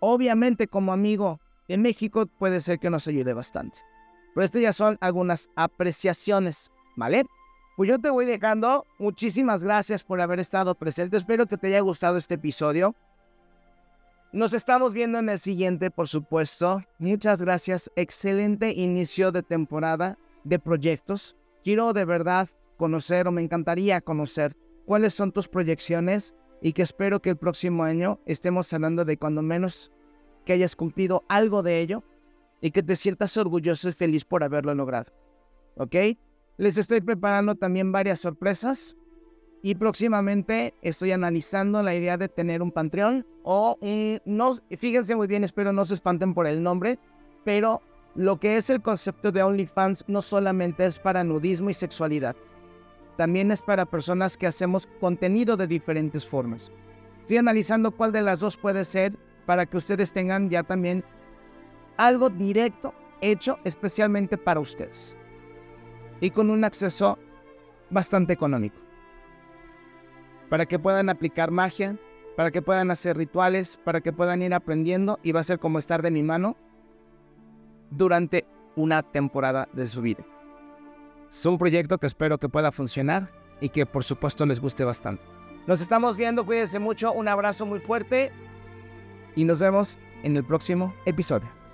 obviamente 0.00 0.68
como 0.68 0.92
amigo 0.92 1.40
en 1.68 1.82
México 1.82 2.26
puede 2.26 2.60
ser 2.60 2.78
que 2.78 2.90
nos 2.90 3.08
ayude 3.08 3.32
bastante. 3.32 3.80
Pero 4.34 4.44
estas 4.44 4.62
ya 4.62 4.72
son 4.72 4.98
algunas 5.00 5.48
apreciaciones, 5.56 6.70
¿vale? 6.96 7.24
Pues 7.76 7.88
yo 7.88 7.98
te 7.98 8.10
voy 8.10 8.26
dejando. 8.26 8.86
Muchísimas 8.98 9.64
gracias 9.64 10.02
por 10.02 10.20
haber 10.20 10.40
estado 10.40 10.74
presente. 10.74 11.16
Espero 11.16 11.46
que 11.46 11.56
te 11.56 11.68
haya 11.68 11.80
gustado 11.80 12.16
este 12.16 12.34
episodio. 12.34 12.94
Nos 14.32 14.52
estamos 14.52 14.92
viendo 14.92 15.18
en 15.18 15.28
el 15.28 15.38
siguiente, 15.38 15.90
por 15.90 16.08
supuesto. 16.08 16.82
Muchas 16.98 17.40
gracias. 17.40 17.90
Excelente 17.96 18.72
inicio 18.72 19.30
de 19.30 19.42
temporada 19.42 20.18
de 20.44 20.58
proyectos. 20.58 21.36
Quiero 21.62 21.92
de 21.92 22.04
verdad 22.04 22.48
conocer 22.76 23.28
o 23.28 23.32
me 23.32 23.40
encantaría 23.40 24.00
conocer 24.00 24.56
cuáles 24.84 25.14
son 25.14 25.32
tus 25.32 25.48
proyecciones 25.48 26.34
y 26.60 26.72
que 26.72 26.82
espero 26.82 27.22
que 27.22 27.30
el 27.30 27.36
próximo 27.36 27.84
año 27.84 28.20
estemos 28.26 28.72
hablando 28.72 29.04
de 29.04 29.16
cuando 29.16 29.42
menos 29.42 29.92
que 30.44 30.52
hayas 30.52 30.76
cumplido 30.76 31.24
algo 31.28 31.62
de 31.62 31.80
ello 31.80 32.02
y 32.60 32.72
que 32.72 32.82
te 32.82 32.96
sientas 32.96 33.36
orgulloso 33.36 33.88
y 33.88 33.92
feliz 33.92 34.24
por 34.24 34.42
haberlo 34.42 34.74
logrado. 34.74 35.12
¿Ok? 35.76 35.94
Les 36.56 36.78
estoy 36.78 37.00
preparando 37.00 37.54
también 37.54 37.92
varias 37.92 38.20
sorpresas 38.20 38.96
y 39.66 39.74
próximamente 39.74 40.74
estoy 40.80 41.10
analizando 41.10 41.82
la 41.82 41.92
idea 41.92 42.16
de 42.16 42.28
tener 42.28 42.62
un 42.62 42.70
Patreon 42.70 43.26
o 43.42 43.76
no, 44.24 44.60
fíjense 44.78 45.16
muy 45.16 45.26
bien, 45.26 45.42
espero 45.42 45.72
no 45.72 45.84
se 45.84 45.94
espanten 45.94 46.34
por 46.34 46.46
el 46.46 46.62
nombre, 46.62 47.00
pero 47.44 47.82
lo 48.14 48.38
que 48.38 48.58
es 48.58 48.70
el 48.70 48.80
concepto 48.80 49.32
de 49.32 49.42
OnlyFans 49.42 50.04
no 50.06 50.22
solamente 50.22 50.86
es 50.86 51.00
para 51.00 51.24
nudismo 51.24 51.68
y 51.68 51.74
sexualidad, 51.74 52.36
también 53.16 53.50
es 53.50 53.60
para 53.60 53.86
personas 53.86 54.36
que 54.36 54.46
hacemos 54.46 54.86
contenido 55.00 55.56
de 55.56 55.66
diferentes 55.66 56.24
formas. 56.24 56.70
Estoy 57.22 57.38
analizando 57.38 57.90
cuál 57.90 58.12
de 58.12 58.22
las 58.22 58.38
dos 58.38 58.56
puede 58.56 58.84
ser 58.84 59.18
para 59.46 59.66
que 59.66 59.78
ustedes 59.78 60.12
tengan 60.12 60.48
ya 60.48 60.62
también 60.62 61.02
algo 61.96 62.30
directo 62.30 62.94
hecho 63.20 63.58
especialmente 63.64 64.38
para 64.38 64.60
ustedes 64.60 65.16
y 66.20 66.30
con 66.30 66.50
un 66.50 66.62
acceso 66.62 67.18
bastante 67.90 68.32
económico. 68.32 68.85
Para 70.48 70.66
que 70.66 70.78
puedan 70.78 71.08
aplicar 71.08 71.50
magia, 71.50 71.96
para 72.36 72.50
que 72.50 72.62
puedan 72.62 72.90
hacer 72.90 73.16
rituales, 73.16 73.78
para 73.82 74.00
que 74.00 74.12
puedan 74.12 74.42
ir 74.42 74.54
aprendiendo 74.54 75.18
y 75.22 75.32
va 75.32 75.40
a 75.40 75.44
ser 75.44 75.58
como 75.58 75.78
estar 75.78 76.02
de 76.02 76.10
mi 76.10 76.22
mano 76.22 76.56
durante 77.90 78.46
una 78.76 79.02
temporada 79.02 79.68
de 79.72 79.86
su 79.86 80.02
vida. 80.02 80.24
Es 81.30 81.44
un 81.46 81.58
proyecto 81.58 81.98
que 81.98 82.06
espero 82.06 82.38
que 82.38 82.48
pueda 82.48 82.70
funcionar 82.72 83.30
y 83.60 83.70
que 83.70 83.86
por 83.86 84.04
supuesto 84.04 84.46
les 84.46 84.60
guste 84.60 84.84
bastante. 84.84 85.22
Nos 85.66 85.80
estamos 85.80 86.16
viendo, 86.16 86.46
cuídense 86.46 86.78
mucho, 86.78 87.12
un 87.12 87.26
abrazo 87.26 87.66
muy 87.66 87.80
fuerte 87.80 88.30
y 89.34 89.44
nos 89.44 89.58
vemos 89.58 89.98
en 90.22 90.36
el 90.36 90.44
próximo 90.44 90.94
episodio. 91.06 91.65